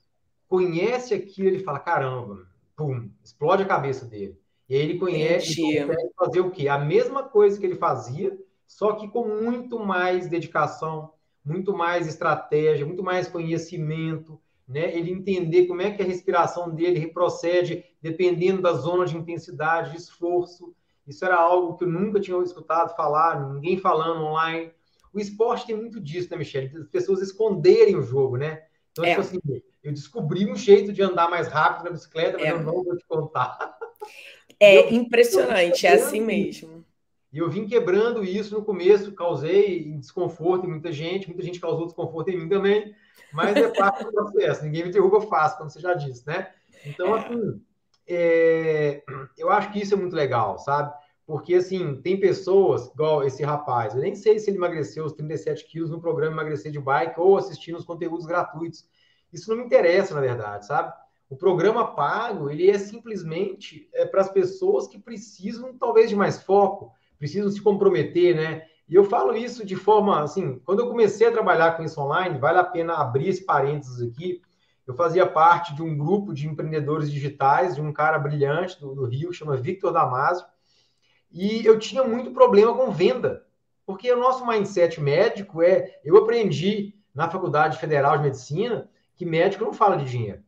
[0.48, 2.46] conhece aquilo, ele fala: caramba,
[2.76, 4.38] pum, explode a cabeça dele.
[4.68, 6.68] E aí ele conhece e consegue fazer o quê?
[6.68, 11.12] A mesma coisa que ele fazia, só que com muito mais dedicação,
[11.44, 14.96] muito mais estratégia, muito mais conhecimento, né?
[14.96, 19.98] Ele entender como é que a respiração dele procede dependendo da zona de intensidade, de
[19.98, 20.72] esforço.
[21.06, 24.72] Isso era algo que eu nunca tinha escutado falar, ninguém falando online.
[25.14, 26.76] O esporte tem muito disso, né, Michelle?
[26.76, 28.64] As pessoas esconderem o jogo, né?
[28.90, 29.10] Então, é.
[29.10, 29.38] tipo assim,
[29.82, 32.52] eu descobri um jeito de andar mais rápido na bicicleta, mas é.
[32.52, 33.78] eu não vou te contar.
[34.58, 36.84] É eu, impressionante, eu é assim mesmo.
[37.32, 41.86] E eu vim quebrando isso no começo, causei desconforto em muita gente, muita gente causou
[41.86, 42.94] desconforto em mim também,
[43.32, 46.52] mas é parte do processo, ninguém me derruba fácil, como você já disse, né?
[46.86, 47.18] Então, é.
[47.18, 47.60] assim,
[48.06, 49.02] é,
[49.36, 50.94] eu acho que isso é muito legal, sabe?
[51.26, 55.66] Porque, assim, tem pessoas, igual esse rapaz, eu nem sei se ele emagreceu os 37
[55.66, 58.86] quilos no programa Emagrecer de Bike ou assistindo os conteúdos gratuitos.
[59.32, 60.92] Isso não me interessa, na verdade, sabe?
[61.28, 66.42] O programa pago, ele é simplesmente é, para as pessoas que precisam, talvez, de mais
[66.42, 68.66] foco, precisam se comprometer, né?
[68.86, 72.38] E eu falo isso de forma, assim, quando eu comecei a trabalhar com isso online,
[72.38, 74.42] vale a pena abrir esse parênteses aqui,
[74.86, 79.06] eu fazia parte de um grupo de empreendedores digitais, de um cara brilhante do, do
[79.06, 80.46] Rio, chama Victor Damasio,
[81.34, 83.44] e eu tinha muito problema com venda,
[83.84, 89.64] porque o nosso mindset médico é, eu aprendi na Faculdade Federal de Medicina, que médico
[89.64, 90.42] não fala de dinheiro.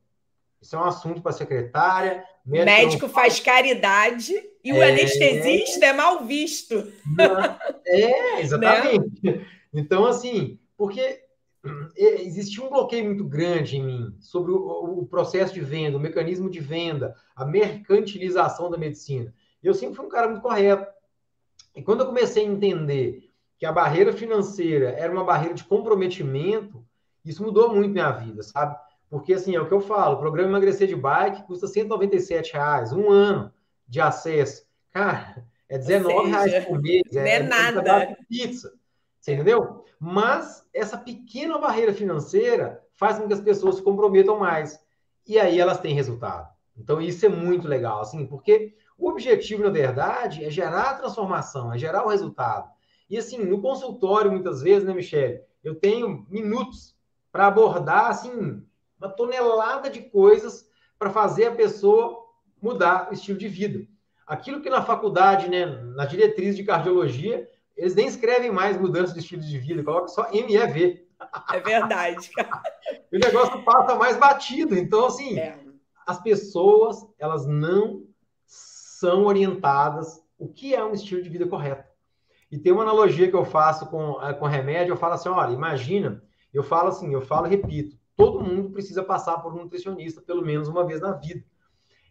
[0.62, 2.24] Isso é um assunto para a secretária.
[2.45, 4.32] Médico, médico faz caridade
[4.62, 4.91] e o é...
[4.91, 6.93] anestesista é mal visto.
[7.84, 9.20] É, exatamente.
[9.22, 9.47] Né?
[9.72, 11.20] Então, assim, porque
[11.97, 16.01] é, existia um bloqueio muito grande em mim sobre o, o, processo de venda, o
[16.01, 19.32] mecanismo de venda, a mercantilização da medicina.
[19.68, 20.86] Eu sempre fui um cara muito correto.
[21.74, 26.84] E quando eu comecei a entender que a barreira financeira era uma barreira de comprometimento,
[27.24, 28.76] isso mudou muito minha vida, sabe?
[29.08, 32.92] Porque, assim, é o que eu falo, o programa Emagrecer de Bike custa 197 reais,
[32.92, 33.52] um ano
[33.86, 34.66] de acesso.
[34.90, 37.02] Cara, é 19 reais por mês.
[37.12, 38.16] Não é, é nada.
[38.28, 38.72] Pizza,
[39.20, 39.84] você entendeu?
[39.98, 44.80] Mas essa pequena barreira financeira faz com que as pessoas se comprometam mais.
[45.26, 46.48] E aí elas têm resultado.
[46.76, 51.72] Então, isso é muito legal, assim, porque o objetivo, na verdade, é gerar a transformação,
[51.72, 52.70] é gerar o resultado.
[53.08, 56.96] E, assim, no consultório, muitas vezes, né, Michele, eu tenho minutos
[57.32, 58.62] para abordar assim
[58.98, 60.66] uma tonelada de coisas
[60.98, 62.24] para fazer a pessoa
[62.62, 63.86] mudar o estilo de vida.
[64.26, 69.20] Aquilo que na faculdade, né, na diretriz de cardiologia, eles nem escrevem mais mudança de
[69.20, 71.06] estilo de vida, colocam só MEV.
[71.52, 72.30] É verdade.
[73.12, 74.76] o negócio passa mais batido.
[74.76, 75.58] Então, assim, é.
[76.07, 78.04] As pessoas, elas não
[78.46, 81.90] são orientadas o que é um estilo de vida correto.
[82.50, 85.52] E tem uma analogia que eu faço com, eh, com remédio, eu falo assim, olha,
[85.52, 86.22] imagina
[86.57, 90.68] eu falo assim, eu falo repito, todo mundo precisa passar por um nutricionista pelo menos
[90.68, 91.44] uma vez na vida.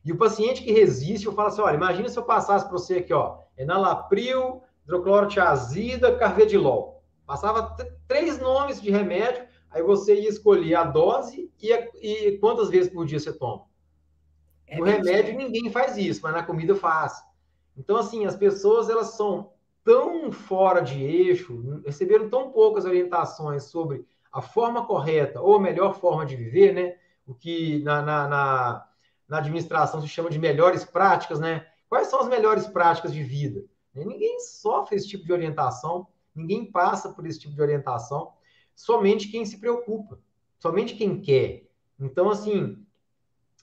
[0.03, 2.97] E o paciente que resiste, eu falo assim, olha, imagina se eu passasse para você
[2.97, 7.03] aqui, ó, enalapril, hidroclorotiazida, carvedilol.
[7.25, 7.75] Passava
[8.07, 12.93] três nomes de remédio, aí você ia escolher a dose e, a, e quantas vezes
[12.93, 13.63] por dia você toma.
[14.67, 17.23] É no remédio ninguém faz isso, mas na comida faz.
[17.77, 19.51] Então, assim, as pessoas, elas são
[19.83, 25.93] tão fora de eixo, receberam tão poucas orientações sobre a forma correta ou a melhor
[25.99, 26.95] forma de viver, né?
[27.27, 28.87] O que na, na, na,
[29.27, 31.67] na administração se chama de melhores práticas, né?
[31.87, 33.63] Quais são as melhores práticas de vida?
[33.93, 38.33] Ninguém sofre esse tipo de orientação, ninguém passa por esse tipo de orientação,
[38.75, 40.19] somente quem se preocupa,
[40.59, 41.69] somente quem quer.
[41.97, 42.84] Então, assim,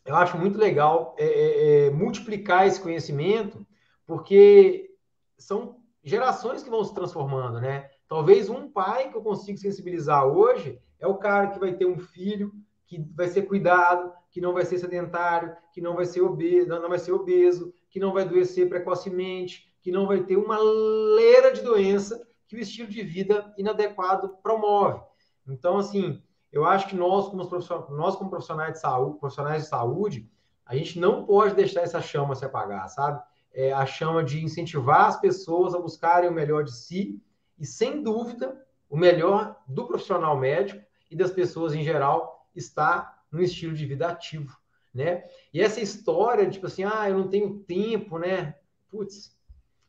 [0.04, 3.66] eu acho muito legal é, é, é multiplicar esse conhecimento,
[4.06, 4.90] porque
[5.38, 7.88] são gerações que vão se transformando, né?
[8.08, 11.98] Talvez um pai que eu consigo sensibilizar hoje é o cara que vai ter um
[11.98, 12.52] filho
[12.86, 16.88] que vai ser cuidado, que não vai ser sedentário, que não vai ser obeso, não
[16.88, 21.62] vai ser obeso, que não vai adoecer precocemente, que não vai ter uma leira de
[21.62, 25.00] doença que o estilo de vida inadequado promove.
[25.48, 26.22] Então, assim,
[26.52, 30.30] eu acho que nós, como profissionais, nós, como profissionais de saúde, profissionais de saúde,
[30.66, 33.22] a gente não pode deixar essa chama se apagar, sabe?
[33.52, 37.20] É a chama de incentivar as pessoas a buscarem o melhor de si
[37.58, 43.42] e, sem dúvida, o melhor do profissional médico e das pessoas em geral está no
[43.42, 44.56] estilo de vida ativo,
[44.94, 45.24] né?
[45.52, 48.56] E essa história, tipo assim, ah, eu não tenho tempo, né?
[48.90, 49.34] Putz.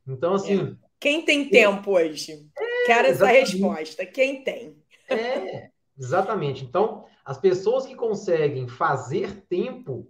[0.08, 0.78] Então, assim.
[0.82, 0.84] É.
[1.00, 2.50] Quem tem tempo hoje?
[2.58, 3.52] É, Quero essa exatamente.
[3.52, 4.06] resposta.
[4.06, 4.82] Quem tem?
[5.10, 6.64] É, exatamente.
[6.64, 10.08] Então, as pessoas que conseguem fazer tempo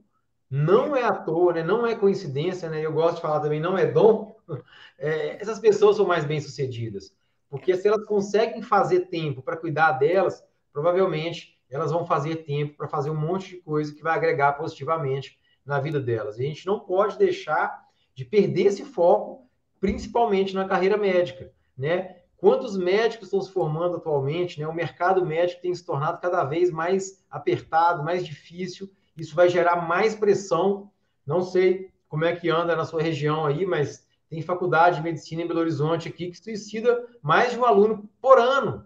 [0.49, 1.63] não é à toa, né?
[1.63, 2.85] não é coincidência, né?
[2.85, 4.33] Eu gosto de falar também, não é dom.
[4.99, 7.13] É, essas pessoas são mais bem-sucedidas.
[7.49, 12.87] Porque se elas conseguem fazer tempo para cuidar delas, provavelmente elas vão fazer tempo para
[12.87, 16.37] fazer um monte de coisa que vai agregar positivamente na vida delas.
[16.37, 19.47] E a gente não pode deixar de perder esse foco,
[19.79, 22.22] principalmente na carreira médica, né?
[22.43, 24.59] Quantos médicos estão se formando atualmente?
[24.59, 24.67] Né?
[24.67, 28.91] O mercado médico tem se tornado cada vez mais apertado, mais difícil.
[29.15, 30.91] Isso vai gerar mais pressão.
[31.25, 35.41] Não sei como é que anda na sua região aí, mas tem faculdade de medicina
[35.41, 38.85] em Belo Horizonte aqui que suicida mais de um aluno por ano.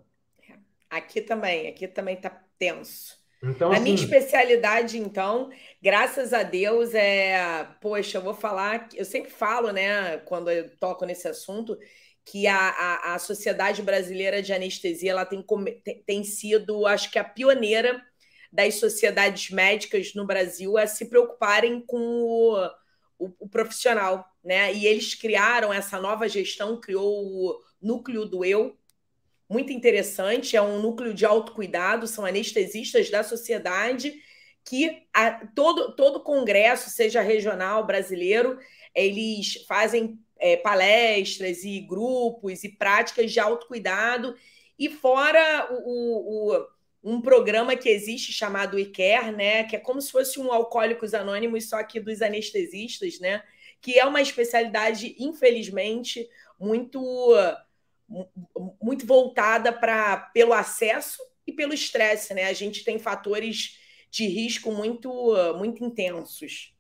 [0.88, 2.30] Aqui também, aqui também está
[2.60, 3.18] tenso.
[3.42, 3.84] Então, a assim...
[3.84, 5.50] minha especialidade, então,
[5.82, 7.68] graças a Deus, é.
[7.82, 8.88] Poxa, eu vou falar.
[8.94, 11.76] Eu sempre falo, né, quando eu toco nesse assunto,
[12.30, 15.46] que a, a, a Sociedade Brasileira de Anestesia ela tem,
[16.06, 18.04] tem sido, acho que, a pioneira
[18.52, 22.66] das sociedades médicas no Brasil a se preocuparem com o,
[23.18, 24.74] o, o profissional, né?
[24.74, 28.78] E eles criaram essa nova gestão, criou o núcleo do eu,
[29.50, 34.14] muito interessante, é um núcleo de autocuidado, são anestesistas da sociedade
[34.66, 38.60] que a, todo, todo congresso, seja regional, brasileiro,
[38.94, 44.36] eles fazem é, palestras e grupos e práticas de autocuidado,
[44.78, 46.68] e fora o, o,
[47.04, 51.70] um programa que existe chamado ICARE, né, que é como se fosse um Alcoólicos Anônimos,
[51.70, 53.42] só que dos anestesistas, né,
[53.82, 56.28] que é uma especialidade, infelizmente,
[56.60, 57.02] muito
[58.82, 62.46] muito voltada para pelo acesso e pelo estresse, né?
[62.46, 63.78] A gente tem fatores
[64.10, 65.12] de risco muito
[65.58, 66.74] muito intensos.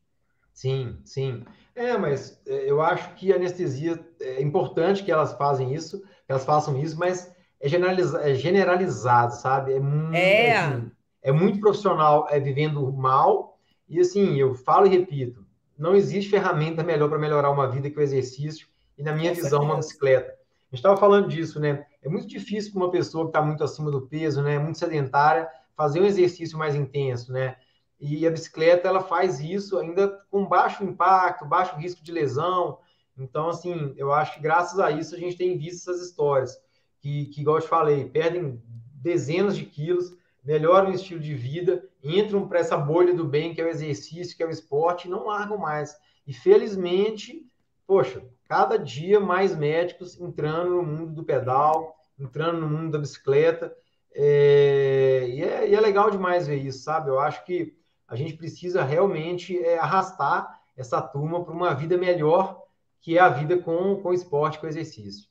[0.53, 1.43] Sim, sim.
[1.77, 6.31] É, mas é, eu acho que a anestesia é importante que elas fazem isso, que
[6.31, 9.73] elas façam isso, mas é, generaliza, é generalizado, sabe?
[9.73, 10.57] É muito, é.
[10.57, 13.59] Assim, é muito profissional é vivendo mal.
[13.87, 15.45] E assim, eu falo e repito,
[15.77, 18.67] não existe ferramenta melhor para melhorar uma vida que o exercício
[18.97, 20.31] e, na minha visão, uma bicicleta.
[20.31, 21.85] A gente estava falando disso, né?
[22.01, 24.57] É muito difícil para uma pessoa que está muito acima do peso, né?
[24.57, 27.55] Muito sedentária, fazer um exercício mais intenso, né?
[27.99, 32.79] E a bicicleta, ela faz isso ainda com baixo impacto, baixo risco de lesão.
[33.17, 36.55] Então, assim, eu acho que graças a isso a gente tem visto essas histórias
[36.99, 38.61] que, que igual eu te falei, perdem
[39.01, 43.61] dezenas de quilos, melhoram o estilo de vida, entram para essa bolha do bem, que
[43.61, 45.95] é o exercício, que é o esporte, e não largam mais.
[46.25, 47.45] E felizmente,
[47.85, 53.75] poxa, cada dia mais médicos entrando no mundo do pedal, entrando no mundo da bicicleta.
[54.13, 57.09] É, e, é, e, é, legal demais ver isso, sabe?
[57.09, 57.75] Eu acho que
[58.07, 62.63] a gente precisa realmente é, arrastar essa turma para uma vida melhor,
[63.01, 65.27] que é a vida com, com esporte, com exercício.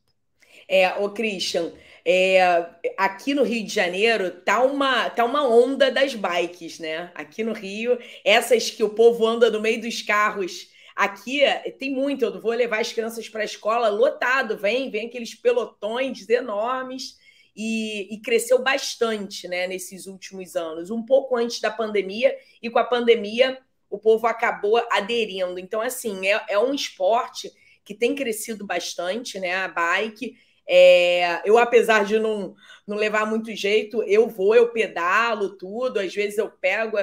[0.69, 1.73] É, o Christian,
[2.05, 2.67] é,
[2.97, 7.11] aqui no Rio de Janeiro tá uma, tá uma onda das bikes, né?
[7.15, 11.43] Aqui no Rio, essas que o povo anda no meio dos carros Aqui
[11.79, 16.27] tem muito, eu vou levar as crianças para a escola lotado, vem, vem aqueles pelotões
[16.31, 17.19] enormes
[17.57, 22.79] e, e, cresceu bastante né, nesses últimos anos, um pouco antes da pandemia, e com
[22.79, 25.59] a pandemia o povo acabou aderindo.
[25.59, 27.51] Então, assim, é, é um esporte
[27.85, 29.55] que tem crescido bastante, né?
[29.55, 30.37] A bike.
[30.69, 32.55] É, eu, apesar de não,
[32.87, 36.99] não levar muito jeito, eu vou, eu pedalo tudo, às vezes eu pego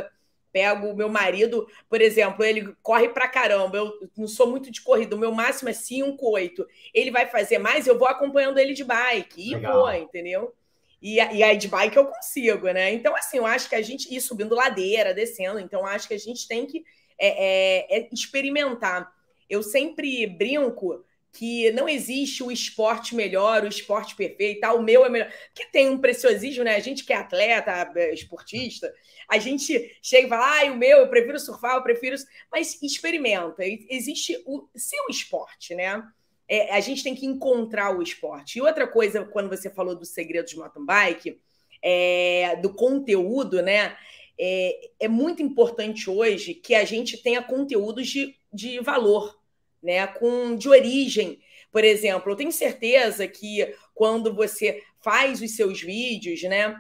[0.53, 4.81] pego o meu marido, por exemplo, ele corre pra caramba, eu não sou muito de
[4.81, 6.65] corrida, o meu máximo é 5, 8.
[6.93, 9.73] Ele vai fazer mais, eu vou acompanhando ele de bike e Legal.
[9.73, 10.53] vou, entendeu?
[11.01, 12.93] E, e aí de bike eu consigo, né?
[12.93, 16.19] Então, assim, eu acho que a gente ir subindo ladeira, descendo, então acho que a
[16.19, 16.85] gente tem que
[17.17, 19.11] é, é, é experimentar.
[19.49, 21.03] Eu sempre brinco
[21.34, 24.73] que não existe o esporte melhor, o esporte perfeito, tá?
[24.73, 25.31] o meu é melhor.
[25.53, 26.75] Porque tem um preciosismo, né?
[26.75, 28.93] A gente que é atleta, é, esportista,
[29.27, 32.15] a gente chega e fala, ah, o meu, eu prefiro surfar, eu prefiro.
[32.51, 33.63] Mas experimenta.
[33.89, 36.03] Existe o seu esporte, né?
[36.47, 38.59] É, a gente tem que encontrar o esporte.
[38.59, 41.39] E outra coisa, quando você falou dos segredos de mountain bike,
[41.81, 43.97] é, do conteúdo, né?
[44.39, 49.38] é, é muito importante hoje que a gente tenha conteúdos de, de valor,
[49.84, 50.07] né?
[50.07, 51.39] Com de origem.
[51.71, 56.75] Por exemplo, eu tenho certeza que quando você faz os seus vídeos, né?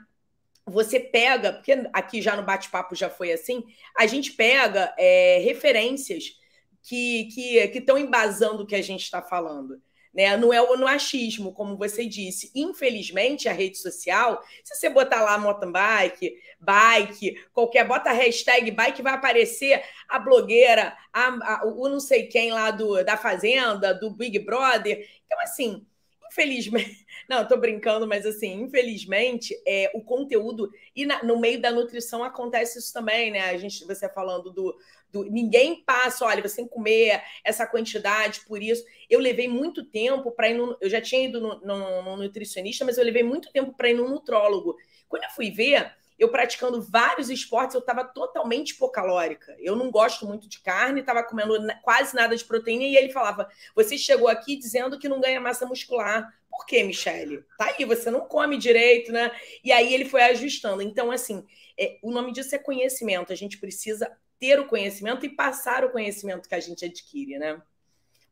[0.65, 3.63] Você pega, porque aqui já no bate-papo já foi assim,
[3.97, 6.39] a gente pega é, referências
[6.81, 7.27] que
[7.73, 9.81] estão que, embasando o que a gente está falando.
[10.13, 10.37] Né?
[10.37, 12.51] Não é no achismo, como você disse.
[12.53, 19.01] Infelizmente, a rede social, se você botar lá mountain bike, bike, qualquer, bota hashtag bike,
[19.01, 24.11] vai aparecer a blogueira, a, a, o não sei quem lá do, da Fazenda, do
[24.11, 25.07] Big Brother.
[25.25, 25.85] Então, assim,
[26.33, 31.71] infelizmente, não, estou brincando, mas assim, infelizmente, é, o conteúdo, e na, no meio da
[31.71, 33.51] nutrição acontece isso também, né?
[33.51, 34.75] A gente, você falando do,
[35.11, 38.83] do, ninguém passa, olha, você tem que comer essa quantidade por isso.
[39.09, 42.83] Eu levei muito tempo para ir no, eu já tinha ido no, no, no nutricionista,
[42.83, 44.75] mas eu levei muito tempo para ir no nutrólogo.
[45.07, 49.55] Quando eu fui ver, eu praticando vários esportes, eu estava totalmente hipocalórica.
[49.59, 53.47] Eu não gosto muito de carne, estava comendo quase nada de proteína, e ele falava:
[53.75, 56.33] Você chegou aqui dizendo que não ganha massa muscular.
[56.49, 57.43] Por quê, Michele?
[57.57, 59.31] Tá aí, você não come direito, né?
[59.63, 60.81] E aí ele foi ajustando.
[60.81, 61.45] Então, assim,
[61.77, 63.33] é, o nome disso é conhecimento.
[63.33, 64.09] A gente precisa
[64.39, 67.61] ter o conhecimento e passar o conhecimento que a gente adquire, né?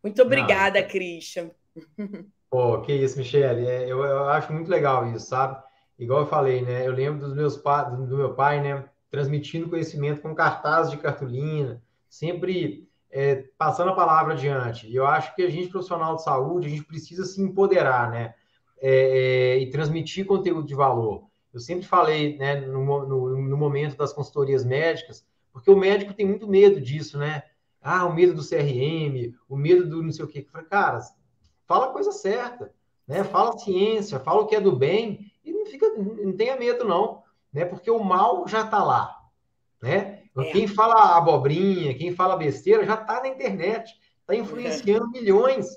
[0.03, 0.87] Muito obrigada, não.
[0.87, 1.51] Christian.
[2.49, 3.65] Pô, que isso, Michele.
[3.65, 5.61] É, eu, eu acho muito legal isso, sabe?
[6.01, 6.85] Igual eu falei, né?
[6.85, 8.85] Eu lembro dos meus do meu pai, né?
[9.11, 14.87] Transmitindo conhecimento com cartazes de cartolina, sempre é, passando a palavra adiante.
[14.87, 18.33] E eu acho que a gente, profissional de saúde, a gente precisa se empoderar, né?
[18.81, 21.27] É, é, e transmitir conteúdo de valor.
[21.53, 25.23] Eu sempre falei, né, no, no, no, momento das consultorias médicas,
[25.53, 27.43] porque o médico tem muito medo disso, né?
[27.79, 30.41] Ah, o medo do CRM, o medo do não sei o quê.
[30.67, 30.99] Cara,
[31.67, 32.73] fala a coisa certa,
[33.07, 33.23] né?
[33.23, 35.30] Fala ciência, fala o que é do bem
[35.61, 37.65] não fica, não tenha medo não, né?
[37.65, 39.15] Porque o mal já está lá,
[39.81, 40.23] né?
[40.37, 40.43] É.
[40.51, 45.19] Quem fala abobrinha, quem fala besteira já está na internet, está influenciando é.
[45.19, 45.67] milhões.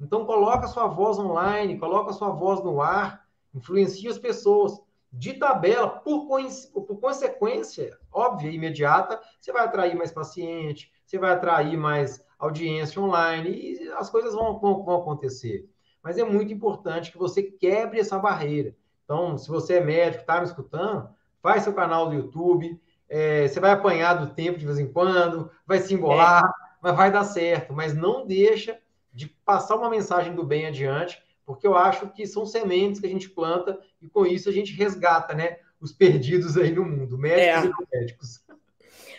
[0.00, 3.24] Então coloca sua voz online, coloca sua voz no ar,
[3.54, 4.80] influencia as pessoas.
[5.10, 11.32] De tabela, por, por consequência óbvia e imediata, você vai atrair mais paciente, você vai
[11.32, 15.66] atrair mais audiência online e as coisas vão, vão, vão acontecer.
[16.02, 18.76] Mas é muito importante que você quebre essa barreira.
[19.08, 21.08] Então, se você é médico, está me escutando,
[21.42, 22.78] faz seu canal do YouTube.
[23.08, 26.48] É, você vai apanhar do tempo de vez em quando, vai se embolar, é.
[26.82, 27.72] mas vai dar certo.
[27.72, 28.78] Mas não deixa
[29.10, 33.10] de passar uma mensagem do bem adiante, porque eu acho que são sementes que a
[33.10, 35.56] gente planta e com isso a gente resgata, né?
[35.80, 37.66] Os perdidos aí no mundo, médicos é.
[37.66, 38.44] e não médicos.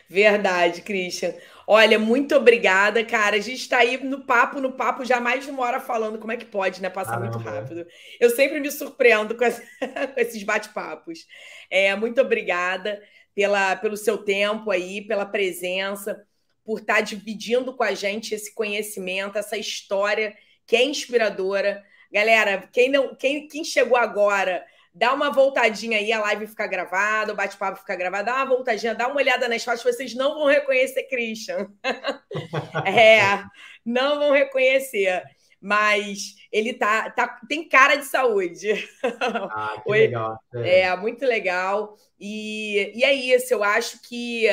[0.09, 1.35] Verdade, Christian.
[1.67, 3.35] Olha, muito obrigada, cara.
[3.35, 6.17] A gente está aí no papo, no papo, já mais de uma hora falando.
[6.17, 6.89] Como é que pode, né?
[6.89, 7.85] Passar muito rápido.
[8.19, 9.61] Eu sempre me surpreendo com, essa,
[10.15, 11.27] com esses bate-papos.
[11.69, 12.99] É, muito obrigada
[13.35, 16.25] pela, pelo seu tempo aí, pela presença,
[16.65, 20.35] por estar tá dividindo com a gente esse conhecimento, essa história
[20.65, 21.83] que é inspiradora.
[22.11, 27.31] Galera, quem não, quem, quem chegou agora Dá uma voltadinha aí, a live fica gravada,
[27.31, 28.25] o bate-papo fica gravado.
[28.25, 31.67] Dá uma voltadinha, dá uma olhada nas fotos, vocês não vão reconhecer Christian.
[32.85, 33.43] é,
[33.85, 35.23] não vão reconhecer.
[35.61, 38.87] Mas ele tá, tá tem cara de saúde.
[39.51, 40.39] Ah, que legal.
[40.55, 40.81] É.
[40.81, 41.95] é, muito legal.
[42.19, 44.47] E, e é isso, eu acho que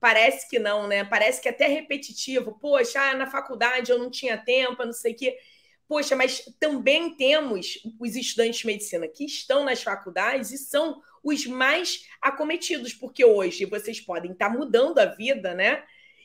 [0.00, 1.04] parece que não, né?
[1.04, 2.58] Parece que é até repetitivo.
[2.60, 5.36] Poxa, ah, na faculdade eu não tinha tempo, não sei o quê.
[5.88, 11.46] Poxa, mas também temos os estudantes de medicina que estão nas faculdades e são os
[11.46, 15.84] mais acometidos, porque hoje vocês podem estar mudando a vida, né?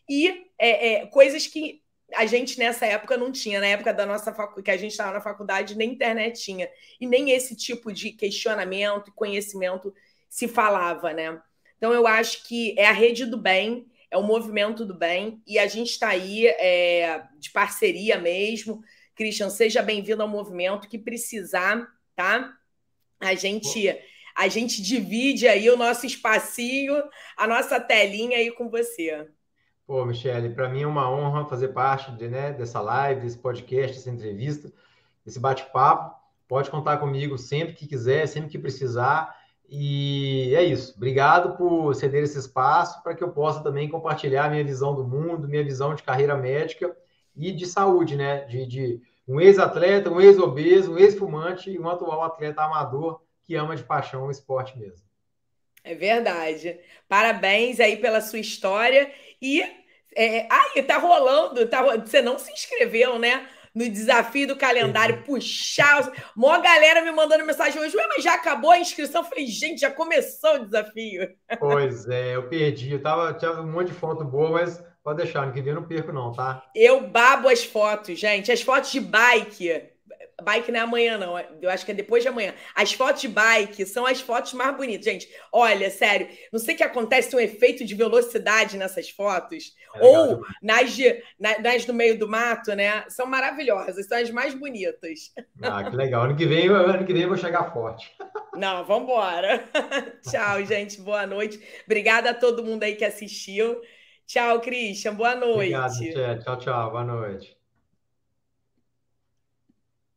[0.09, 1.81] E é, é, coisas que
[2.15, 4.61] a gente nessa época não tinha, na época da nossa facu...
[4.61, 6.69] que a gente estava na faculdade, nem internet tinha,
[6.99, 9.93] e nem esse tipo de questionamento e conhecimento
[10.27, 11.39] se falava, né?
[11.77, 15.57] Então eu acho que é a rede do bem, é o movimento do bem, e
[15.57, 18.83] a gente está aí é, de parceria mesmo
[19.21, 22.55] Christian, seja bem-vindo ao movimento que precisar, tá?
[23.19, 23.95] A gente
[24.35, 26.95] a gente divide aí o nosso espacinho,
[27.37, 29.27] a nossa telinha aí com você.
[29.85, 33.95] Pô, Michele, para mim é uma honra fazer parte de, né, dessa live, desse podcast,
[33.95, 34.73] dessa entrevista,
[35.23, 36.19] desse bate-papo.
[36.47, 39.37] Pode contar comigo sempre que quiser, sempre que precisar.
[39.69, 40.95] E é isso.
[40.97, 45.47] Obrigado por ceder esse espaço para que eu possa também compartilhar minha visão do mundo,
[45.47, 46.97] minha visão de carreira médica
[47.35, 48.45] e de saúde, né?
[48.45, 53.75] De, de um ex-atleta, um ex-obeso, um ex-fumante e um atual atleta amador que ama
[53.75, 55.05] de paixão o esporte mesmo.
[55.83, 56.77] É verdade.
[57.07, 59.11] Parabéns aí pela sua história.
[59.41, 59.63] E.
[60.13, 61.65] É, ai, tá rolando.
[61.67, 63.47] Tá, você não se inscreveu, né?
[63.73, 66.11] no desafio do calendário, puxar.
[66.35, 69.21] Mó galera me mandando mensagem hoje, Ué, mas já acabou a inscrição?
[69.21, 71.29] Eu falei, gente, já começou o desafio.
[71.57, 72.91] Pois é, eu perdi.
[72.91, 75.81] Eu tava, tinha um monte de foto boa, mas pode deixar, no que vem eu
[75.81, 76.63] não perco, não, tá?
[76.75, 78.51] Eu babo as fotos, gente.
[78.51, 79.91] As fotos de bike
[80.41, 81.39] Bike não é amanhã, não.
[81.61, 82.53] Eu acho que é depois de amanhã.
[82.75, 85.05] As fotos de bike são as fotos mais bonitas.
[85.05, 89.73] Gente, olha, sério, não sei o que acontece, um efeito de velocidade nessas fotos.
[89.95, 93.05] É ou nas, de, nas do meio do mato, né?
[93.09, 95.31] São maravilhosas, são as mais bonitas.
[95.61, 96.23] Ah, que legal.
[96.23, 98.11] Ano que vem, ano que vem eu vou chegar forte.
[98.55, 99.63] Não, vamos embora.
[100.29, 100.99] Tchau, gente.
[101.01, 101.59] Boa noite.
[101.85, 103.79] Obrigada a todo mundo aí que assistiu.
[104.31, 105.13] Tchau, Christian.
[105.13, 105.75] Boa noite.
[105.75, 106.91] Obrigado, tchau, tchau.
[106.91, 107.60] Boa noite.